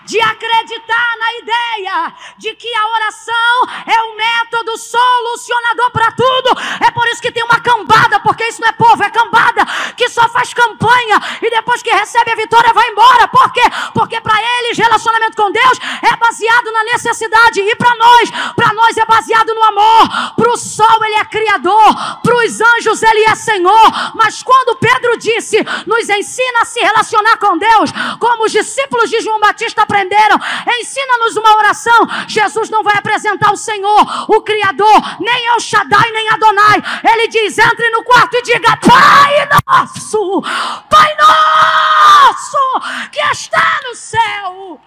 [0.06, 6.60] de acreditar na ideia de que a oração é um método solucionador para tudo.
[6.86, 10.10] É por isso que tem uma cambada, porque isso não é povo, é cambada, que
[10.10, 13.28] só faz campanha e depois que recebe a vitória vai embora.
[13.28, 13.64] Por quê?
[13.94, 18.98] Porque para eles relacionamento com Deus é baseado na necessidade e para nós, para nós
[18.98, 20.34] é baseado no amor.
[20.36, 23.92] Para o sol ele é criador, para os anjos ele é Senhor.
[24.16, 29.22] Mas quando Pedro disse, nos ensina a se relacionar com Deus, como os discípulos de
[29.22, 30.40] João Batista aprenderam.
[30.80, 32.08] Ensina-nos uma oração.
[32.28, 36.82] Jesus não vai apresentar o Senhor, o Criador, nem El Shaddai, nem Adonai.
[37.04, 40.42] Ele diz: entre no quarto e diga: Pai nosso,
[40.90, 44.82] Pai nosso, que está no céu.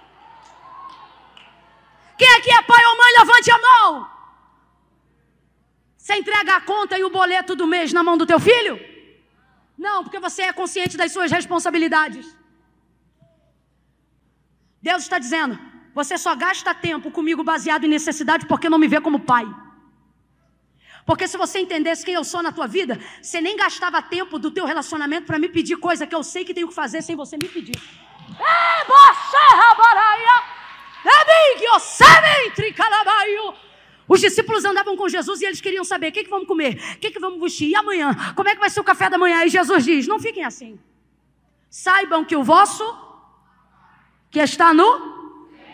[2.19, 4.11] Quem aqui é pai ou mãe, levante a mão.
[5.99, 8.81] Você entrega a conta e o boleto do mês na mão do teu filho?
[9.77, 12.35] Não, porque você é consciente das suas responsabilidades.
[14.89, 15.55] Deus está dizendo:
[15.99, 19.47] você só gasta tempo comigo baseado em necessidade porque não me vê como pai.
[21.09, 24.51] Porque se você entendesse quem eu sou na tua vida, você nem gastava tempo do
[24.57, 27.37] teu relacionamento para me pedir coisa que eu sei que tenho que fazer sem você
[27.43, 27.79] me pedir.
[34.09, 36.99] Os discípulos andavam com Jesus e eles queriam saber o que, que vamos comer, o
[37.01, 39.45] que, que vamos vestir, e amanhã, como é que vai ser o café da manhã?
[39.45, 40.79] E Jesus diz: Não fiquem assim.
[41.69, 43.06] Saibam que o vosso
[44.31, 44.91] que está no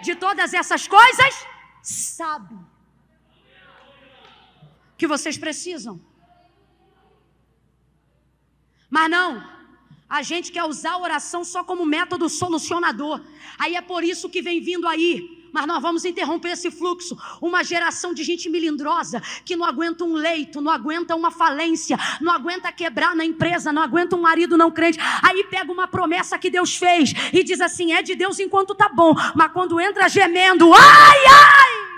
[0.03, 1.47] de todas essas coisas,
[1.83, 2.57] sabe
[4.97, 6.01] que vocês precisam.
[8.89, 9.43] Mas não,
[10.09, 13.21] a gente quer usar a oração só como método solucionador.
[13.59, 17.17] Aí é por isso que vem vindo aí mas nós vamos interromper esse fluxo.
[17.41, 22.33] Uma geração de gente melindrosa que não aguenta um leito, não aguenta uma falência, não
[22.33, 24.99] aguenta quebrar na empresa, não aguenta um marido não crente.
[25.23, 28.89] Aí pega uma promessa que Deus fez e diz assim: é de Deus enquanto tá
[28.89, 31.92] bom, mas quando entra gemendo, ai, ai!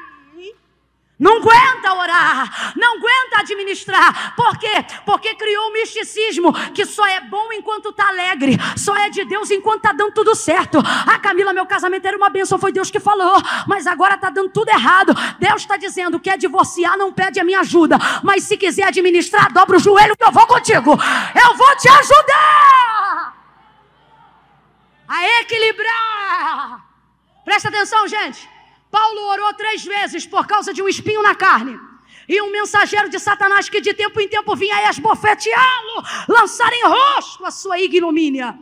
[1.17, 4.35] Não aguenta orar, não aguenta administrar.
[4.35, 4.85] Por quê?
[5.07, 9.49] Porque criou um misticismo que só é bom enquanto está alegre, só é de Deus
[9.53, 10.79] enquanto está dando tudo certo.
[11.07, 14.51] Ah, Camila, meu casamento era uma bênção, foi Deus que falou, mas agora está dando
[14.51, 15.15] tudo errado.
[15.39, 19.77] Deus está dizendo: quer divorciar, não pede a minha ajuda, mas se quiser administrar, dobra
[19.77, 20.99] o joelho que eu vou contigo.
[21.35, 23.35] Eu vou te ajudar
[25.07, 26.85] a equilibrar.
[27.45, 28.54] Presta atenção, gente.
[28.97, 31.75] Paulo orou três vezes por causa de um espinho na carne.
[32.33, 35.97] E um mensageiro de Satanás que de tempo em tempo vinha esbofeteá-lo,
[36.29, 38.57] lançar em rosto a sua ignomínia.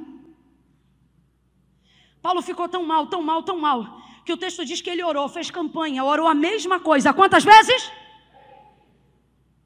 [2.22, 3.78] Paulo ficou tão mal, tão mal, tão mal,
[4.24, 7.12] que o texto diz que ele orou, fez campanha, orou a mesma coisa.
[7.12, 7.92] Quantas vezes?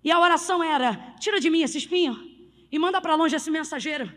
[0.02, 0.90] E a oração era:
[1.20, 2.14] tira de mim esse espinho
[2.72, 4.12] e manda para longe esse mensageiro.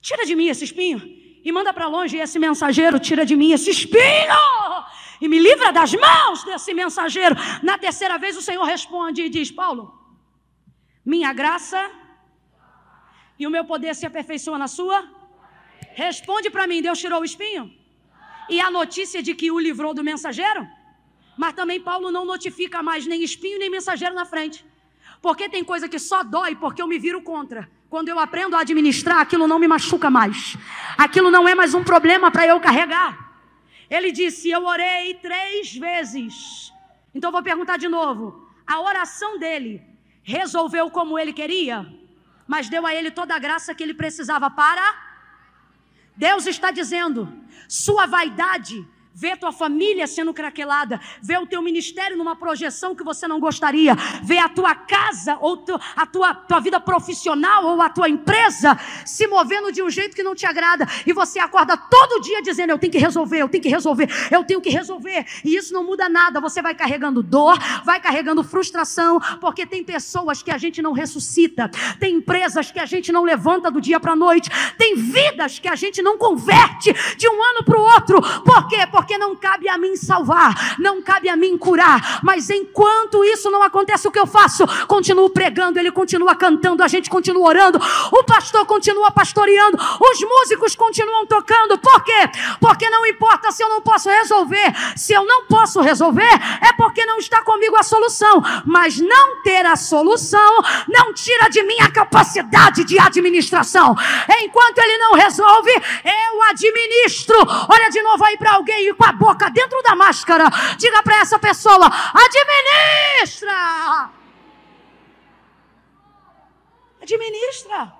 [0.00, 1.00] Tira de mim esse espinho
[1.44, 2.98] e manda para longe esse mensageiro.
[2.98, 4.38] Tira de mim esse espinho
[5.22, 7.36] e me livra das mãos desse mensageiro.
[7.62, 9.84] Na terceira vez o Senhor responde e diz: Paulo,
[11.12, 11.80] minha graça
[13.38, 14.98] e o meu poder se aperfeiçoa na sua.
[15.94, 17.72] Responde para mim: Deus tirou o espinho?
[18.48, 20.66] E a notícia de que o livrou do mensageiro?
[21.38, 24.66] Mas também Paulo não notifica mais nem espinho nem mensageiro na frente.
[25.20, 27.70] Porque tem coisa que só dói porque eu me viro contra.
[27.88, 30.56] Quando eu aprendo a administrar, aquilo não me machuca mais.
[30.98, 33.31] Aquilo não é mais um problema para eu carregar.
[33.96, 36.72] Ele disse: Eu orei três vezes.
[37.14, 38.24] Então vou perguntar de novo:
[38.66, 39.82] a oração dele
[40.22, 41.86] resolveu como ele queria,
[42.46, 44.86] mas deu a ele toda a graça que ele precisava para.
[46.16, 47.20] Deus está dizendo:
[47.68, 48.76] sua vaidade
[49.14, 53.94] Vê tua família sendo craquelada, vê o teu ministério numa projeção que você não gostaria,
[54.22, 58.78] vê a tua casa ou tu, a tua, tua vida profissional ou a tua empresa
[59.04, 60.86] se movendo de um jeito que não te agrada.
[61.06, 64.44] E você acorda todo dia dizendo: Eu tenho que resolver, eu tenho que resolver, eu
[64.44, 66.40] tenho que resolver, e isso não muda nada.
[66.40, 71.70] Você vai carregando dor, vai carregando frustração, porque tem pessoas que a gente não ressuscita,
[72.00, 74.48] tem empresas que a gente não levanta do dia para a noite,
[74.78, 78.86] tem vidas que a gente não converte de um ano para o outro, por quê?
[78.90, 83.50] Porque porque não cabe a mim salvar, não cabe a mim curar, mas enquanto isso
[83.50, 84.64] não acontece, o que eu faço?
[84.86, 87.80] Continuo pregando, ele continua cantando, a gente continua orando,
[88.12, 92.30] o pastor continua pastoreando, os músicos continuam tocando, por quê?
[92.60, 97.04] Porque não importa se eu não posso resolver, se eu não posso resolver, é porque
[97.04, 101.90] não está comigo a solução, mas não ter a solução não tira de mim a
[101.90, 103.96] capacidade de administração.
[104.42, 105.72] Enquanto ele não resolve,
[106.04, 107.36] eu administro.
[107.68, 110.44] Olha de novo aí para alguém com a boca dentro da máscara.
[110.78, 114.10] Diga para essa pessoa: administra.
[117.00, 117.92] Administra.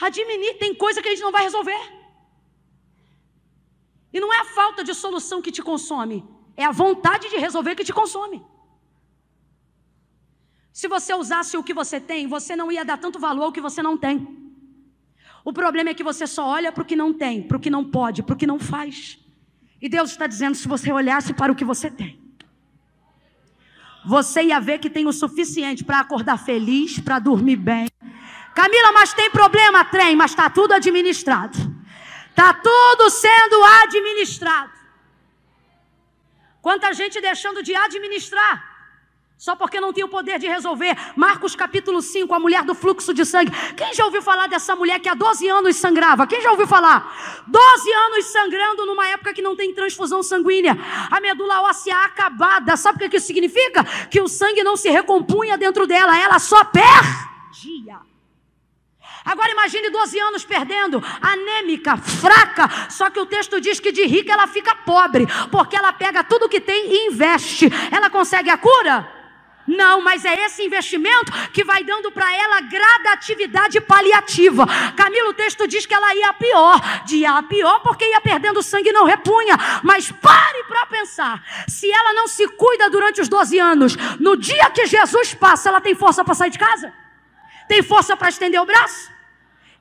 [0.00, 0.58] Administra.
[0.58, 2.02] Tem coisa que a gente não vai resolver.
[4.12, 6.22] E não é a falta de solução que te consome,
[6.54, 8.44] é a vontade de resolver que te consome.
[10.72, 13.60] Se você usasse o que você tem, você não ia dar tanto valor ao que
[13.60, 14.41] você não tem.
[15.44, 17.70] O problema é que você só olha para o que não tem, para o que
[17.70, 19.18] não pode, para o que não faz.
[19.80, 22.20] E Deus está dizendo: se você olhasse para o que você tem,
[24.04, 27.88] você ia ver que tem o suficiente para acordar feliz, para dormir bem.
[28.54, 31.56] Camila, mas tem problema, trem, mas está tudo administrado.
[32.30, 34.72] Está tudo sendo administrado.
[36.60, 38.71] Quanta gente deixando de administrar
[39.42, 40.96] só porque não tinha o poder de resolver.
[41.16, 43.50] Marcos capítulo 5, a mulher do fluxo de sangue.
[43.76, 46.28] Quem já ouviu falar dessa mulher que há 12 anos sangrava?
[46.28, 47.42] Quem já ouviu falar?
[47.44, 50.78] 12 anos sangrando numa época que não tem transfusão sanguínea.
[51.10, 52.76] A medula óssea acabada.
[52.76, 53.82] Sabe o que isso significa?
[54.08, 57.98] Que o sangue não se recompunha dentro dela, ela só perdia.
[59.24, 62.70] Agora imagine 12 anos perdendo, anêmica, fraca.
[62.88, 66.48] Só que o texto diz que de rica ela fica pobre, porque ela pega tudo
[66.48, 67.68] que tem e investe.
[67.90, 69.21] Ela consegue a cura?
[69.66, 74.66] Não, mas é esse investimento que vai dando para ela gradatividade paliativa.
[74.96, 76.80] Camilo, o texto diz que ela ia pior.
[77.04, 79.56] De ia pior porque ia perdendo sangue e não repunha.
[79.82, 81.42] Mas pare para pensar.
[81.68, 85.80] Se ela não se cuida durante os 12 anos, no dia que Jesus passa, ela
[85.80, 86.92] tem força para sair de casa?
[87.68, 89.11] Tem força para estender o braço?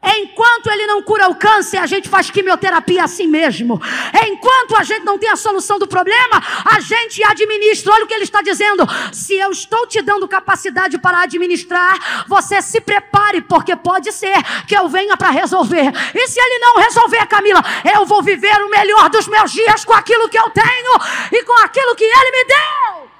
[0.04, 3.80] Enquanto ele não cura o câncer, a gente faz quimioterapia assim mesmo.
[4.26, 7.94] Enquanto a gente não tem a solução do problema, a gente administra.
[7.94, 8.84] Olha o que ele está dizendo.
[9.14, 14.36] Se eu estou te dando capacidade para administrar, você se prepare, porque pode ser
[14.68, 15.92] que eu venha para resolver.
[16.16, 19.94] E se ele não resolver, Camila, eu vou viver o melhor dos meus dias com
[19.94, 20.94] aquilo que eu tenho
[21.32, 23.12] e com aquilo que ele me deu.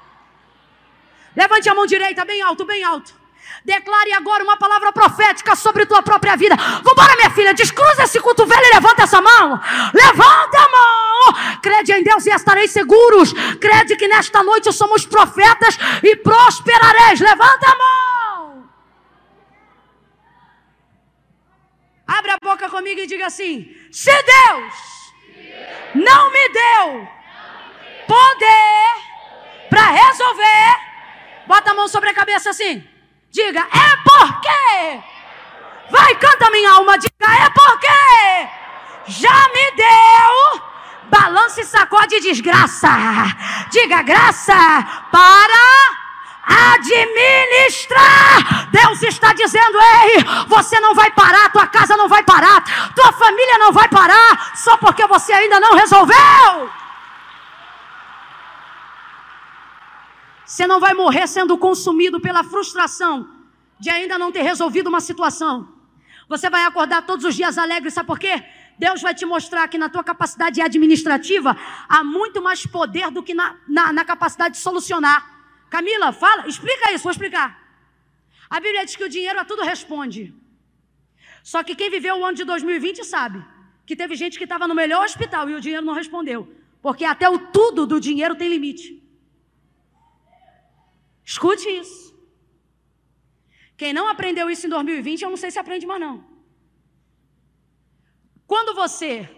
[1.36, 3.21] Levante a mão direita bem alto, bem alto.
[3.64, 6.56] Declare agora uma palavra profética sobre tua própria vida.
[6.56, 9.60] Vambora, minha filha, descruza esse cotovelo e levanta essa mão.
[9.94, 11.60] Levanta a mão.
[11.62, 13.32] Crede em Deus e estareis seguros.
[13.60, 17.20] Crede que nesta noite somos profetas e prosperareis.
[17.20, 18.68] Levanta a mão.
[22.06, 24.74] Abre a boca comigo e diga assim: Se Deus
[25.94, 27.08] não me deu
[28.08, 29.02] poder
[29.70, 30.76] para resolver,
[31.46, 32.91] bota a mão sobre a cabeça assim.
[33.32, 35.02] Diga, é porque.
[35.90, 37.88] Vai, canta minha alma, diga, é porque.
[39.06, 40.62] Já me deu.
[41.04, 42.90] Balance, sacode desgraça.
[43.70, 44.54] Diga graça
[45.10, 45.92] para
[46.74, 48.68] administrar.
[48.70, 52.62] Deus está dizendo: ei, você não vai parar, tua casa não vai parar,
[52.94, 56.81] tua família não vai parar, só porque você ainda não resolveu.
[60.52, 63.14] Você não vai morrer sendo consumido pela frustração
[63.80, 65.66] de ainda não ter resolvido uma situação.
[66.28, 68.44] Você vai acordar todos os dias alegre, sabe por quê?
[68.78, 71.56] Deus vai te mostrar que na tua capacidade administrativa
[71.88, 75.20] há muito mais poder do que na, na, na capacidade de solucionar.
[75.70, 77.58] Camila, fala, explica isso, vou explicar.
[78.50, 80.34] A Bíblia diz que o dinheiro a tudo responde.
[81.42, 83.42] Só que quem viveu o ano de 2020 sabe
[83.86, 86.46] que teve gente que estava no melhor hospital e o dinheiro não respondeu.
[86.82, 89.01] Porque até o tudo do dinheiro tem limite.
[91.24, 92.12] Escute isso.
[93.76, 96.24] Quem não aprendeu isso em 2020, eu não sei se aprende mais não.
[98.46, 99.28] Quando você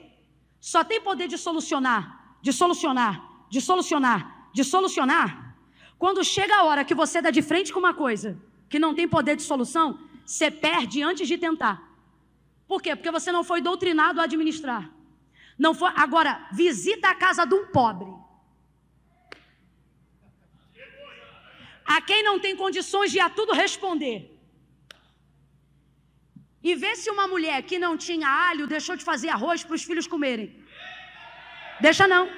[0.61, 5.57] só tem poder de solucionar, de solucionar, de solucionar, de solucionar,
[5.99, 9.07] quando chega a hora que você dá de frente com uma coisa que não tem
[9.07, 11.82] poder de solução, você perde antes de tentar.
[12.66, 12.97] Por quê?
[12.97, 14.91] Porque você não foi doutrinado a administrar.
[15.59, 15.91] Não foi.
[15.95, 18.11] Agora, visita a casa de um pobre.
[21.85, 24.30] A quem não tem condições de a tudo responder.
[26.62, 29.85] E vê se uma mulher que não tinha alho deixou de fazer arroz para os
[29.85, 30.49] filhos comerem.
[31.80, 32.28] Deixa não.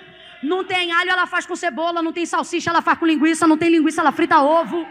[0.42, 2.02] Não tem alho, ela faz com cebola.
[2.02, 3.46] Não tem salsicha, ela faz com linguiça.
[3.46, 4.84] Não tem linguiça, ela frita ovo.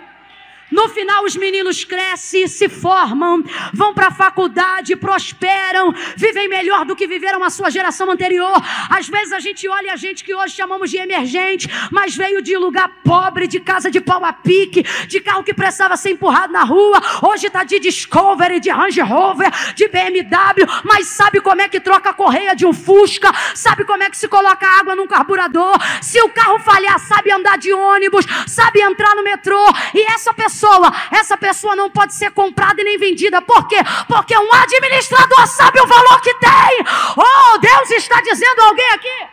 [0.72, 6.96] No final, os meninos crescem, se formam, vão para a faculdade, prosperam, vivem melhor do
[6.96, 8.52] que viveram a sua geração anterior.
[8.90, 12.58] Às vezes a gente olha a gente que hoje chamamos de emergente, mas veio de
[12.58, 16.64] lugar pobre, de casa de pau a pique, de carro que precisava ser empurrado na
[16.64, 17.00] rua.
[17.22, 22.10] Hoje está de Discovery, de Range Rover, de BMW, mas sabe como é que troca
[22.10, 23.32] a correia de um Fusca?
[23.54, 25.78] Sabe como é que se coloca água num carburador?
[26.02, 29.64] Se o carro falhar, sabe andar de ônibus, sabe entrar no metrô.
[29.94, 33.42] E essa pessoa pessoa, essa pessoa não pode ser comprada e nem vendida.
[33.42, 33.78] Por quê?
[34.08, 36.74] Porque um administrador sabe o valor que tem.
[37.18, 39.28] Oh, Deus está dizendo a alguém aqui.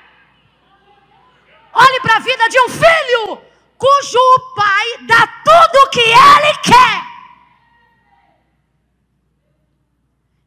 [1.75, 3.41] Olhe para a vida de um filho
[3.79, 7.13] cujo pai dá tudo o que ele quer.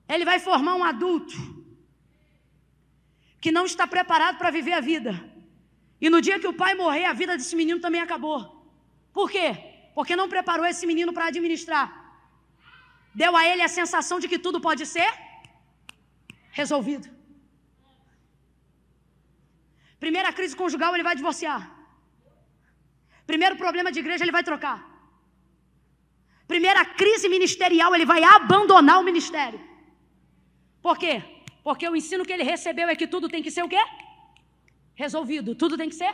[0.07, 1.35] Ele vai formar um adulto
[3.41, 5.13] que não está preparado para viver a vida.
[5.99, 8.69] E no dia que o pai morrer, a vida desse menino também acabou.
[9.11, 9.74] Por quê?
[9.95, 11.85] Porque não preparou esse menino para administrar.
[13.21, 15.09] Deu a ele a sensação de que tudo pode ser
[16.59, 17.07] resolvido.
[20.05, 21.61] Primeira crise conjugal, ele vai divorciar.
[23.31, 24.77] Primeiro problema de igreja, ele vai trocar.
[26.53, 29.59] Primeira crise ministerial, ele vai abandonar o ministério.
[30.85, 31.15] Por quê?
[31.63, 33.83] Porque o ensino que ele recebeu é que tudo tem que ser o quê?
[35.03, 35.55] Resolvido.
[35.63, 36.13] Tudo tem que ser.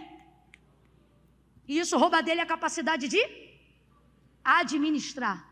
[1.68, 3.22] E isso rouba dele a capacidade de
[4.44, 5.52] administrar.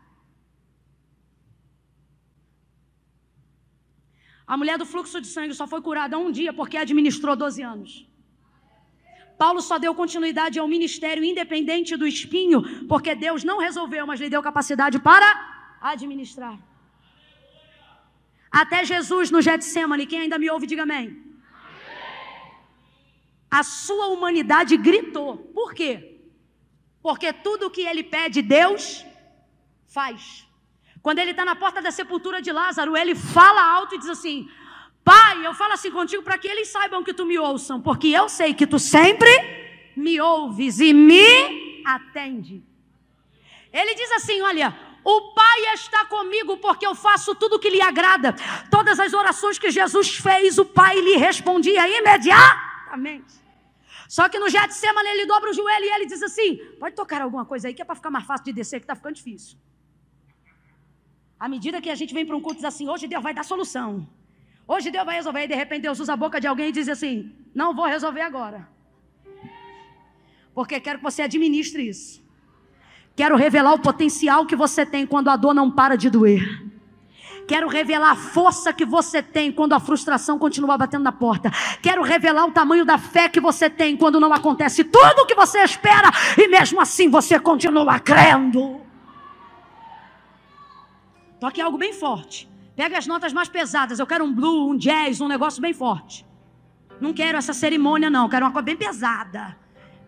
[4.46, 8.10] A mulher do fluxo de sangue só foi curada um dia porque administrou 12 anos.
[9.38, 14.28] Paulo só deu continuidade ao ministério independente do espinho, porque Deus não resolveu, mas lhe
[14.28, 15.28] deu capacidade para
[15.80, 16.58] administrar.
[18.50, 21.30] Até Jesus no Getsemane, quem ainda me ouve, diga amém.
[23.50, 25.38] A sua humanidade gritou.
[25.38, 26.19] Por quê?
[27.02, 29.04] Porque tudo o que ele pede, Deus
[29.86, 30.46] faz.
[31.02, 34.48] Quando ele está na porta da sepultura de Lázaro, ele fala alto e diz assim:
[35.02, 38.28] Pai, eu falo assim contigo para que eles saibam que tu me ouçam, porque eu
[38.28, 39.30] sei que tu sempre
[39.96, 42.62] me ouves e me atende.
[43.72, 47.80] Ele diz assim: Olha, o Pai está comigo porque eu faço tudo o que lhe
[47.80, 48.34] agrada.
[48.70, 53.40] Todas as orações que Jesus fez, o Pai lhe respondia imediatamente.
[54.16, 57.44] Só que no Getsemane ele dobra o joelho e ele diz assim: pode tocar alguma
[57.44, 59.56] coisa aí que é para ficar mais fácil de descer, que está ficando difícil.
[61.38, 63.44] À medida que a gente vem para um culto diz assim, hoje Deus vai dar
[63.44, 63.90] solução.
[64.66, 65.44] Hoje Deus vai resolver.
[65.44, 68.22] E de repente Deus usa a boca de alguém e diz assim: não vou resolver
[68.22, 68.68] agora.
[70.52, 72.20] Porque quero que você administre isso.
[73.14, 76.42] Quero revelar o potencial que você tem quando a dor não para de doer.
[77.50, 81.50] Quero revelar a força que você tem quando a frustração continua batendo na porta.
[81.82, 85.34] Quero revelar o tamanho da fé que você tem quando não acontece tudo o que
[85.34, 88.80] você espera e mesmo assim você continua crendo.
[91.40, 92.48] Toque algo bem forte.
[92.76, 93.98] Pega as notas mais pesadas.
[93.98, 96.24] Eu quero um blue, um jazz, um negócio bem forte.
[97.00, 98.28] Não quero essa cerimônia, não.
[98.28, 99.56] Quero uma coisa bem pesada.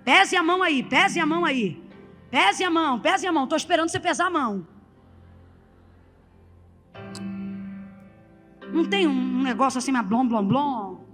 [0.05, 1.83] Pese a mão aí, pese a mão aí.
[2.31, 3.43] Pese a mão, pese a mão.
[3.43, 4.72] Estou esperando você pesar a mão.
[8.73, 11.05] Não tem um negócio assim, uma blom, blom, blom.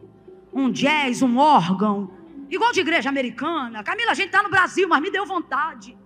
[0.53, 2.11] Um jazz, um órgão.
[2.49, 3.83] Igual de igreja americana.
[3.83, 5.97] Camila, a gente está no Brasil, mas me deu vontade.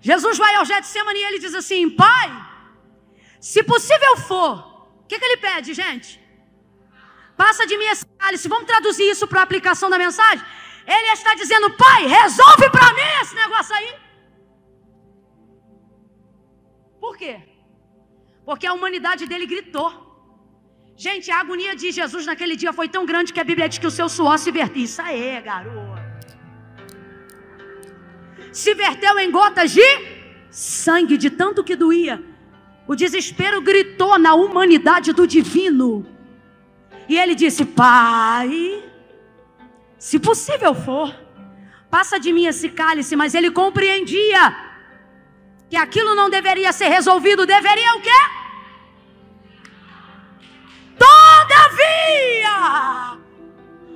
[0.00, 2.28] Jesus vai ao Getsemane e ele diz assim: Pai,
[3.40, 4.54] se possível for,
[5.02, 6.20] o que, que ele pede, gente?
[7.36, 8.48] Passa de mim esse cálice.
[8.48, 10.44] Vamos traduzir isso para a aplicação da mensagem?
[10.86, 14.07] Ele está dizendo: Pai, resolve para mim esse negócio aí.
[17.00, 17.40] Por quê?
[18.44, 19.90] Porque a humanidade dele gritou.
[20.96, 23.86] Gente, a agonia de Jesus naquele dia foi tão grande que a Bíblia diz que
[23.86, 24.84] o seu suor se vertia.
[24.84, 25.98] Isso aí, garoto.
[28.52, 29.88] Se verteu em gotas de
[30.50, 32.16] sangue, de tanto que doía.
[32.86, 36.06] O desespero gritou na humanidade do divino.
[37.08, 38.82] E ele disse: Pai,
[39.98, 41.14] se possível for,
[41.90, 44.67] Passa de mim esse cálice, mas ele compreendia
[45.68, 48.10] que aquilo não deveria ser resolvido, deveria o quê?
[50.98, 52.48] Todavia,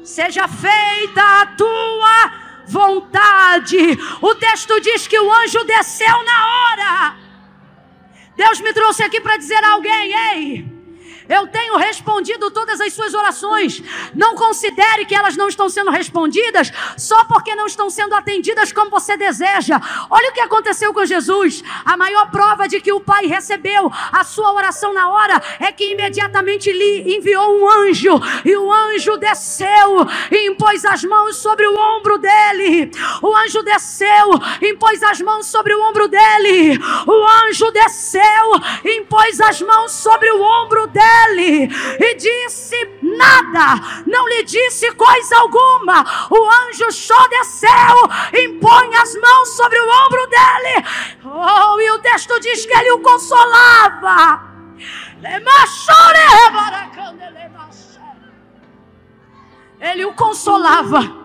[0.04, 2.32] seja feita a tua
[2.66, 3.98] vontade.
[4.20, 7.16] O texto diz que o anjo desceu na hora.
[8.36, 10.81] Deus me trouxe aqui para dizer a alguém: ei,
[11.28, 13.82] eu tenho respondido todas as suas orações.
[14.14, 18.90] Não considere que elas não estão sendo respondidas só porque não estão sendo atendidas como
[18.90, 19.80] você deseja.
[20.10, 21.62] Olha o que aconteceu com Jesus.
[21.84, 25.92] A maior prova de que o Pai recebeu a sua oração na hora é que
[25.92, 28.20] imediatamente lhe enviou um anjo.
[28.44, 32.90] E o anjo desceu e impôs as mãos sobre o ombro dele.
[33.22, 36.78] O anjo desceu, impôs as mãos sobre o ombro dele.
[37.06, 38.22] O anjo desceu,
[38.84, 45.38] impôs as mãos sobre o ombro dele dele e disse nada, não lhe disse coisa
[45.38, 46.04] alguma.
[46.30, 47.70] O anjo só desceu,
[48.44, 50.86] impõe as mãos sobre o ombro dele.
[51.24, 54.50] Oh, e o texto diz que ele o consolava.
[59.80, 61.22] Ele o consolava.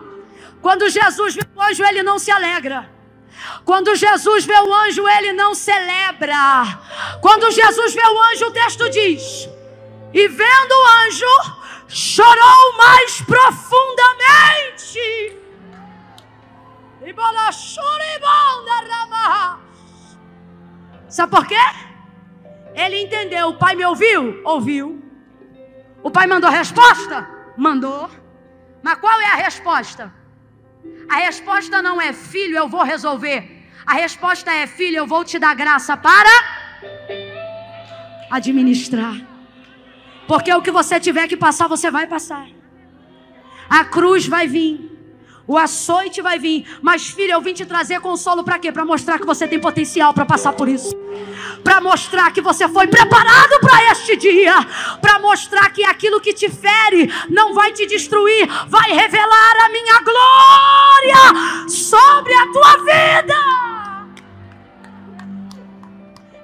[0.60, 2.90] Quando Jesus vê o anjo, ele não se alegra.
[3.64, 6.80] Quando Jesus vê o anjo, ele não celebra.
[7.20, 9.48] Quando Jesus vê o anjo, o texto diz:
[10.12, 11.26] e vendo o anjo,
[11.88, 15.36] chorou mais profundamente.
[21.08, 21.56] Sabe por quê?
[22.74, 23.48] Ele entendeu.
[23.48, 24.40] O pai me ouviu?
[24.44, 25.02] Ouviu.
[26.02, 27.28] O pai mandou resposta?
[27.56, 28.10] Mandou.
[28.82, 30.12] Mas qual é a resposta?
[31.08, 33.56] A resposta não é filho, eu vou resolver.
[33.86, 36.30] A resposta é filho, eu vou te dar graça para
[38.30, 39.16] administrar.
[40.28, 42.46] Porque o que você tiver que passar, você vai passar.
[43.68, 44.72] A cruz vai vir.
[45.46, 46.66] O açoite vai vir.
[46.82, 48.70] Mas, filho, eu vim te trazer consolo para quê?
[48.70, 50.94] Para mostrar que você tem potencial para passar por isso.
[51.64, 54.54] Para mostrar que você foi preparado para este dia.
[55.00, 58.46] Para mostrar que aquilo que te fere não vai te destruir.
[58.68, 63.34] Vai revelar a minha glória sobre a tua vida.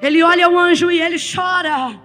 [0.01, 2.04] Ele olha o anjo e ele chora.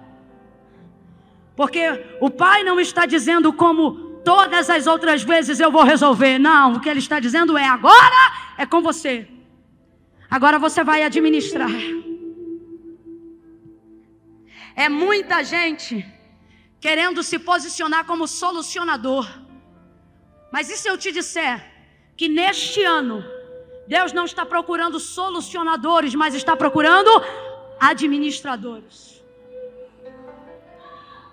[1.60, 1.82] Porque
[2.22, 3.80] o pai não está dizendo como
[4.24, 6.38] todas as outras vezes eu vou resolver.
[6.38, 8.22] Não, o que ele está dizendo é agora
[8.56, 9.28] é com você.
[10.30, 11.68] Agora você vai administrar.
[14.74, 16.02] É muita gente
[16.80, 19.28] querendo se posicionar como solucionador.
[20.50, 21.62] Mas e se eu te disser
[22.16, 23.22] que neste ano
[23.86, 27.10] Deus não está procurando solucionadores, mas está procurando
[27.78, 29.19] administradores?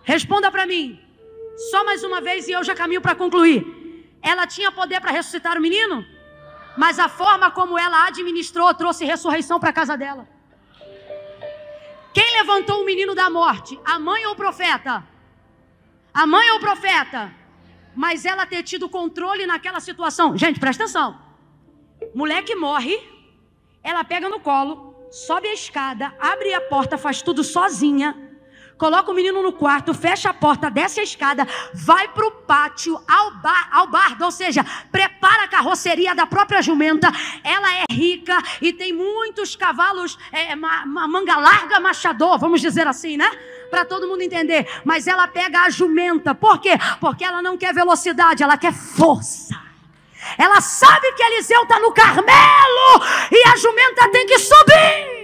[0.08, 0.98] Responda para mim.
[1.70, 3.60] Só mais uma vez e eu já caminho para concluir.
[4.22, 6.06] Ela tinha poder para ressuscitar o menino?
[6.78, 10.26] Mas a forma como ela administrou trouxe ressurreição para a casa dela.
[12.14, 13.78] Quem levantou o menino da morte?
[13.84, 15.04] A mãe ou o profeta?
[16.14, 17.34] A mãe ou o profeta?
[17.94, 20.38] Mas ela ter tido controle naquela situação.
[20.38, 21.20] Gente, presta atenção.
[22.16, 22.98] Moleque morre,
[23.84, 28.27] ela pega no colo, sobe a escada, abre a porta, faz tudo sozinha
[28.78, 33.02] coloca o menino no quarto, fecha a porta, desce a escada, vai para o pátio,
[33.08, 37.12] ao bar, ao bardo, ou seja, prepara a carroceria da própria jumenta.
[37.44, 42.88] Ela é rica e tem muitos cavalos, é, uma, uma manga larga, machador, vamos dizer
[42.88, 43.30] assim, né?
[43.70, 44.68] Para todo mundo entender.
[44.86, 46.78] Mas ela pega a jumenta, por quê?
[47.00, 49.68] Porque ela não quer velocidade, ela quer força.
[50.38, 55.17] Ela sabe que Eliseu está no Carmelo e a jumenta tem que subir.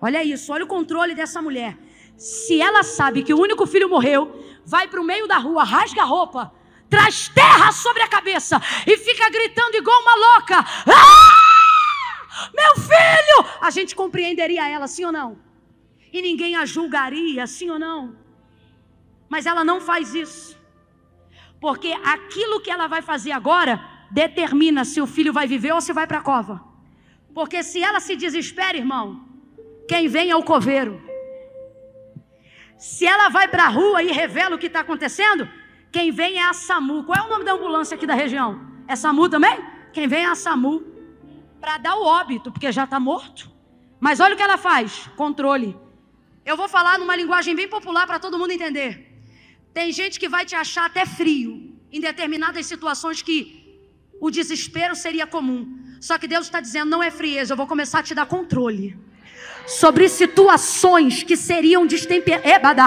[0.00, 1.76] Olha isso, olha o controle dessa mulher.
[2.16, 6.02] Se ela sabe que o único filho morreu, vai para o meio da rua, rasga
[6.02, 6.52] a roupa,
[6.88, 11.46] traz terra sobre a cabeça e fica gritando igual uma louca: ah!
[12.54, 13.50] Meu filho!
[13.60, 15.38] A gente compreenderia ela, sim ou não?
[16.12, 18.16] E ninguém a julgaria, sim ou não?
[19.28, 20.58] Mas ela não faz isso.
[21.60, 25.92] Porque aquilo que ela vai fazer agora determina se o filho vai viver ou se
[25.92, 26.62] vai para a cova.
[27.34, 29.26] Porque se ela se desespera, irmão,
[29.88, 31.02] quem vem é o coveiro.
[32.76, 35.48] Se ela vai para a rua e revela o que está acontecendo,
[35.90, 37.04] quem vem é a SAMU.
[37.04, 38.60] Qual é o nome da ambulância aqui da região?
[38.86, 39.58] É SAMU também?
[39.92, 40.84] Quem vem é a SAMU.
[41.60, 43.50] Para dar o óbito, porque já está morto.
[43.98, 45.76] Mas olha o que ela faz: controle.
[46.44, 48.90] Eu vou falar numa linguagem bem popular para todo mundo entender.
[49.72, 53.80] Tem gente que vai te achar até frio em determinadas situações que
[54.20, 55.78] o desespero seria comum.
[56.00, 59.05] Só que Deus está dizendo: não é frieza, eu vou começar a te dar controle.
[59.66, 62.86] Sobre situações que seriam destemperadas.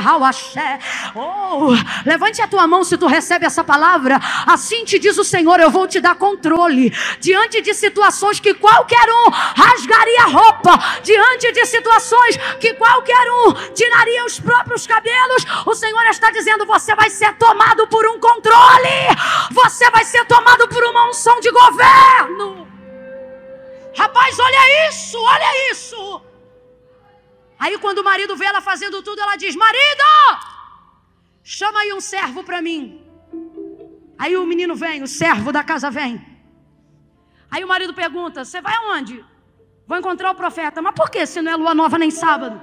[1.16, 1.70] Oh,
[2.06, 4.20] levante a tua mão se tu recebe essa palavra.
[4.48, 9.08] Assim te diz o Senhor: eu vou te dar controle diante de situações que qualquer
[9.10, 15.46] um rasgaria a roupa, diante de situações que qualquer um tiraria os próprios cabelos.
[15.66, 19.08] O Senhor está dizendo: você vai ser tomado por um controle,
[19.52, 22.68] você vai ser tomado por uma unção de governo.
[23.98, 26.29] Rapaz, olha isso, olha isso.
[27.64, 30.10] Aí quando o marido vê ela fazendo tudo, ela diz: Marido,
[31.44, 32.82] chama aí um servo para mim.
[34.18, 36.14] Aí o menino vem, o servo da casa vem.
[37.52, 39.26] Aí o marido pergunta: Você vai aonde?
[39.86, 40.82] Vou encontrar o profeta.
[40.82, 42.58] Mas por que se não é lua nova nem sábado?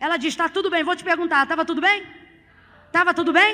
[0.00, 2.04] Ela diz: Está tudo bem, vou te perguntar: Estava tudo bem?
[2.88, 3.52] Estava tudo bem?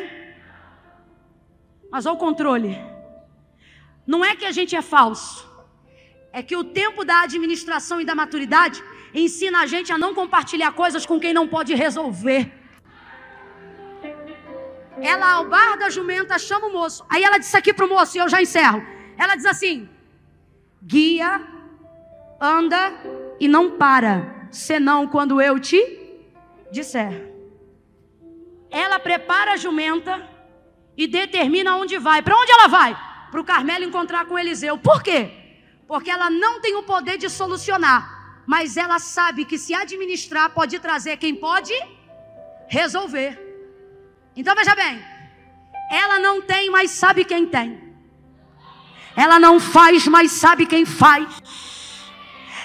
[1.90, 2.73] Mas olha o controle.
[4.06, 5.48] Não é que a gente é falso,
[6.32, 8.82] é que o tempo da administração e da maturidade
[9.15, 12.53] ensina a gente a não compartilhar coisas com quem não pode resolver.
[15.01, 17.05] Ela, ao bar da jumenta, chama o moço.
[17.09, 18.85] Aí ela disse aqui para o moço, e eu já encerro.
[19.16, 19.89] Ela diz assim:
[20.82, 21.41] guia,
[22.41, 22.93] anda
[23.39, 25.81] e não para, senão quando eu te
[26.70, 27.32] disser.
[28.70, 30.28] Ela prepara a jumenta
[30.97, 32.23] e determina onde vai.
[32.23, 32.97] Para onde ela vai?
[33.31, 34.77] Para o Carmelo encontrar com Eliseu.
[34.78, 35.31] Por quê?
[35.86, 38.14] Porque ela não tem o poder de solucionar
[38.47, 41.73] mas ela sabe que se administrar pode trazer quem pode
[42.69, 43.41] resolver.
[44.37, 45.03] Então veja bem,
[45.91, 47.83] ela não tem, mas sabe quem tem.
[49.16, 51.29] Ela não faz, mas sabe quem faz.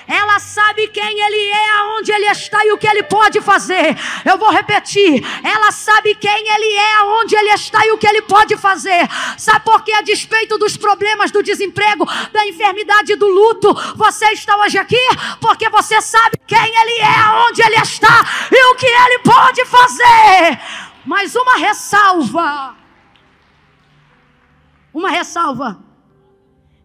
[0.09, 3.95] Ela sabe quem ele é, aonde ele está e o que ele pode fazer.
[4.25, 5.23] Eu vou repetir.
[5.43, 9.07] Ela sabe quem ele é, aonde ele está e o que ele pode fazer.
[9.37, 14.57] Sabe por que, a despeito dos problemas do desemprego, da enfermidade, do luto, você está
[14.57, 14.97] hoje aqui?
[15.39, 20.59] Porque você sabe quem ele é, aonde ele está e o que ele pode fazer.
[21.05, 22.75] Mas uma ressalva.
[24.91, 25.88] Uma ressalva.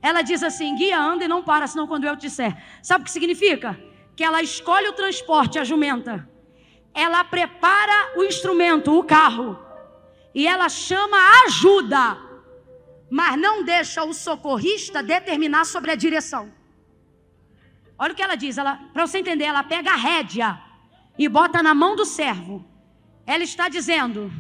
[0.09, 2.53] Ela diz assim: guia, anda e não para, senão quando eu te disser.
[2.83, 3.69] Sabe o que significa?
[4.15, 6.29] Que ela escolhe o transporte, a jumenta.
[6.93, 9.59] Ela prepara o instrumento, o carro.
[10.35, 11.17] E ela chama
[11.47, 12.19] ajuda.
[13.11, 16.53] Mas não deixa o socorrista determinar sobre a direção.
[17.99, 18.59] Olha o que ela diz.
[18.59, 20.61] Ela, para você entender, ela pega a rédea
[21.19, 22.63] e bota na mão do servo.
[23.27, 24.31] Ela está dizendo: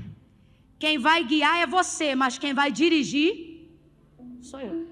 [0.78, 3.32] quem vai guiar é você, mas quem vai dirigir
[4.42, 4.83] sou eu.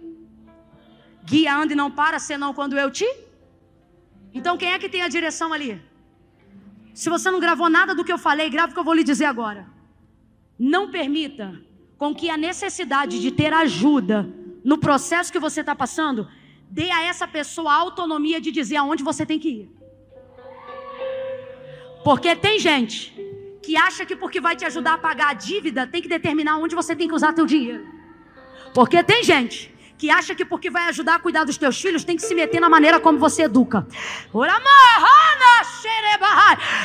[1.24, 3.06] Guia, anda e não para, senão quando eu te.
[4.34, 5.80] Então quem é que tem a direção ali?
[6.94, 9.04] Se você não gravou nada do que eu falei, grava o que eu vou lhe
[9.04, 9.66] dizer agora.
[10.58, 11.58] Não permita
[11.96, 14.28] com que a necessidade de ter ajuda
[14.64, 16.28] no processo que você está passando
[16.68, 19.70] dê a essa pessoa a autonomia de dizer aonde você tem que ir.
[22.04, 23.14] Porque tem gente
[23.62, 26.74] que acha que porque vai te ajudar a pagar a dívida tem que determinar onde
[26.74, 27.86] você tem que usar teu dinheiro.
[28.74, 32.16] Porque tem gente que acha que porque vai ajudar a cuidar dos teus filhos tem
[32.16, 33.86] que se meter na maneira como você educa.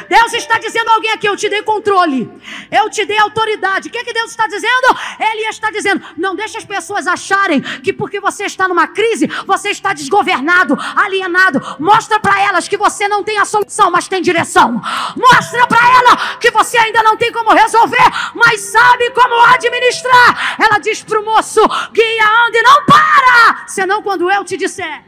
[0.07, 2.29] Deus está dizendo a alguém aqui: eu te dei controle,
[2.71, 3.87] eu te dei autoridade.
[3.87, 4.97] O que, é que Deus está dizendo?
[5.19, 9.69] Ele está dizendo: não deixe as pessoas acharem que porque você está numa crise, você
[9.69, 11.59] está desgovernado, alienado.
[11.79, 14.81] Mostra para elas que você não tem a solução, mas tem direção.
[15.15, 20.57] Mostra para ela que você ainda não tem como resolver, mas sabe como administrar.
[20.59, 21.61] Ela diz para o moço:
[21.91, 23.67] guia, ande, não para para!
[23.67, 25.03] Senão, quando eu te disser.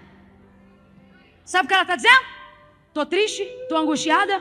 [1.45, 2.25] Sabe o que ela está dizendo?
[2.87, 3.43] Estou triste?
[3.43, 4.35] Estou angustiada?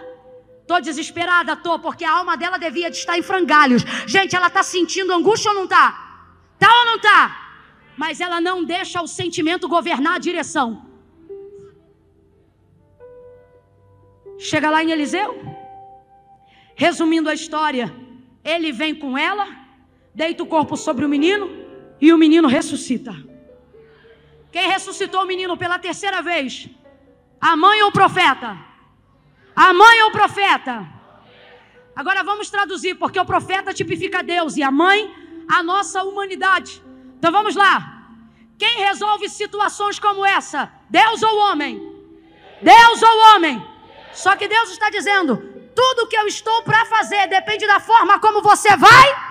[0.62, 1.52] Estou desesperada?
[1.54, 3.82] Estou, porque a alma dela devia de estar em frangalhos.
[4.06, 5.86] Gente, ela está sentindo angústia ou não está?
[6.54, 7.20] Está ou não está?
[7.96, 10.66] Mas ela não deixa o sentimento governar a direção.
[14.38, 15.30] Chega lá em Eliseu.
[16.74, 17.92] Resumindo a história,
[18.44, 19.48] ele vem com ela,
[20.14, 21.50] deita o corpo sobre o menino
[22.00, 23.12] e o menino ressuscita.
[24.50, 26.68] Quem ressuscitou o menino pela terceira vez?
[27.40, 28.56] A mãe ou o profeta?
[29.54, 30.86] A mãe ou o profeta?
[31.94, 35.12] Agora vamos traduzir, porque o profeta tipifica Deus e a mãe
[35.48, 36.82] a nossa humanidade.
[37.18, 37.74] Então vamos lá.
[38.56, 40.70] Quem resolve situações como essa?
[40.88, 41.72] Deus ou homem?
[42.60, 43.64] Deus ou homem?
[44.12, 45.36] Só que Deus está dizendo:
[45.74, 49.27] tudo que eu estou para fazer depende da forma como você vai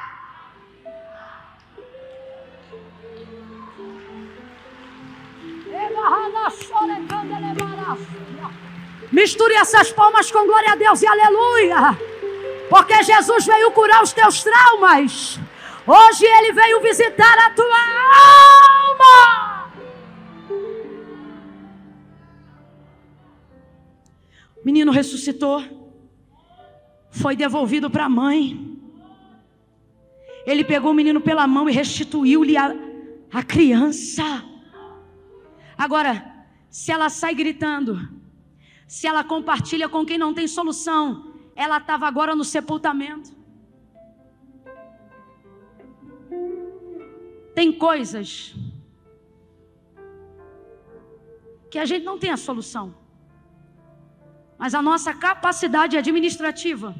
[9.11, 11.97] Misture essas palmas com glória a Deus e aleluia.
[12.69, 15.39] Porque Jesus veio curar os teus traumas.
[15.85, 19.57] Hoje ele veio visitar a tua alma.
[24.67, 25.63] menino ressuscitou,
[27.09, 28.77] foi devolvido para a mãe.
[30.45, 32.75] Ele pegou o menino pela mão e restituiu-lhe a,
[33.31, 34.43] a criança.
[35.77, 38.09] Agora, se ela sai gritando,
[38.87, 43.35] se ela compartilha com quem não tem solução, ela estava agora no sepultamento.
[47.53, 48.55] Tem coisas
[51.69, 52.95] que a gente não tem a solução,
[54.57, 56.95] mas a nossa capacidade administrativa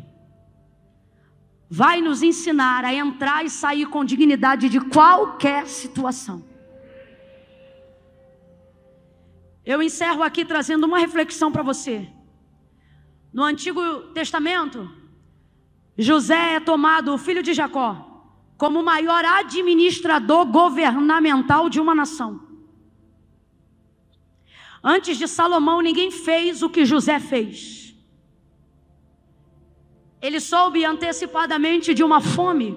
[1.70, 6.44] vai nos ensinar a entrar e sair com dignidade de qualquer situação.
[9.72, 11.96] Eu encerro aqui trazendo uma reflexão para você.
[13.34, 13.82] No Antigo
[14.20, 14.90] Testamento,
[15.98, 17.90] José é tomado, o filho de Jacó,
[18.58, 22.30] como o maior administrador governamental de uma nação.
[24.82, 27.94] Antes de Salomão, ninguém fez o que José fez.
[30.22, 32.70] Ele soube antecipadamente de uma fome.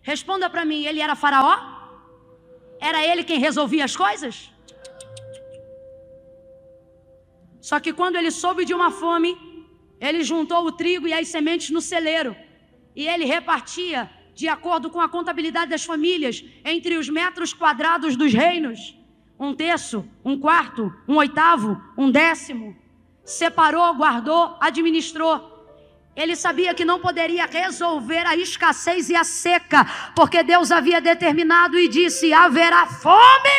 [0.00, 1.56] Responda para mim, ele era faraó?
[2.78, 4.53] Era ele quem resolvia as coisas?
[7.68, 9.30] Só que quando ele soube de uma fome,
[9.98, 12.36] ele juntou o trigo e as sementes no celeiro.
[12.94, 18.34] E ele repartia de acordo com a contabilidade das famílias entre os metros quadrados dos
[18.34, 18.94] reinos.
[19.40, 22.76] Um terço, um quarto, um oitavo, um décimo.
[23.24, 25.34] Separou, guardou, administrou.
[26.14, 31.78] Ele sabia que não poderia resolver a escassez e a seca, porque Deus havia determinado
[31.78, 33.58] e disse: haverá fome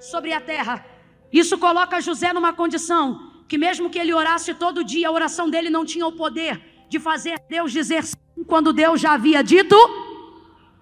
[0.00, 0.95] sobre a terra.
[1.42, 3.04] Isso coloca José numa condição
[3.48, 6.54] que, mesmo que ele orasse todo dia, a oração dele não tinha o poder
[6.88, 9.76] de fazer Deus dizer sim quando Deus já havia dito.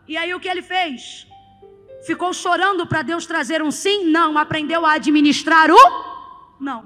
[0.06, 1.26] E aí o que ele fez?
[2.06, 3.98] Ficou chorando para Deus trazer um sim?
[4.18, 4.36] Não.
[4.44, 5.82] Aprendeu a administrar o
[6.68, 6.80] não.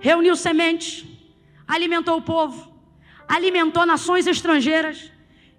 [0.00, 1.08] Reuniu sementes
[1.68, 2.72] alimentou o povo,
[3.28, 5.12] alimentou nações estrangeiras,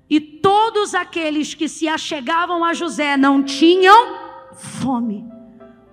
[0.10, 4.18] e todos aqueles que se achegavam a José não tinham
[4.56, 5.24] fome,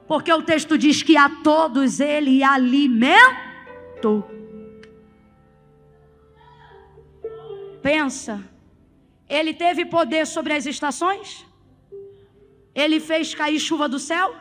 [0.06, 4.30] porque o texto diz que a todos ele alimentou.
[7.82, 8.42] Pensa,
[9.28, 11.44] ele teve poder sobre as estações?
[12.74, 14.34] Ele fez cair chuva do céu?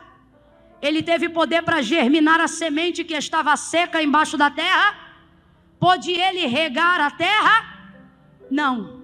[0.80, 4.94] Ele teve poder para germinar a semente que estava seca embaixo da terra?
[5.80, 7.56] Pôde ele regar a terra?
[8.50, 9.02] Não.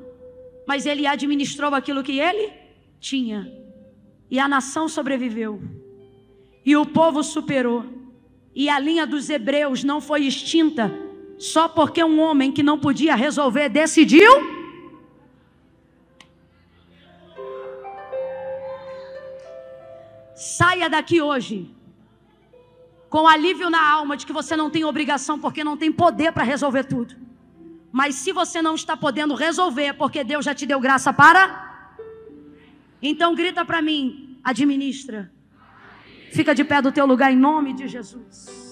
[0.67, 2.53] Mas ele administrou aquilo que ele
[3.01, 3.51] tinha.
[4.31, 5.82] E a nação sobreviveu.
[6.65, 7.85] E o povo superou.
[8.55, 10.93] E a linha dos hebreus não foi extinta
[11.39, 14.31] só porque um homem que não podia resolver decidiu.
[20.35, 21.71] Saia daqui hoje
[23.13, 26.45] com alívio na alma de que você não tem obrigação, porque não tem poder para
[26.45, 27.15] resolver tudo.
[27.93, 31.43] Mas se você não está podendo resolver, é porque Deus já te deu graça para.
[33.03, 35.31] Então grita para mim, administra.
[36.33, 38.72] Fica de pé do teu lugar em nome de Jesus.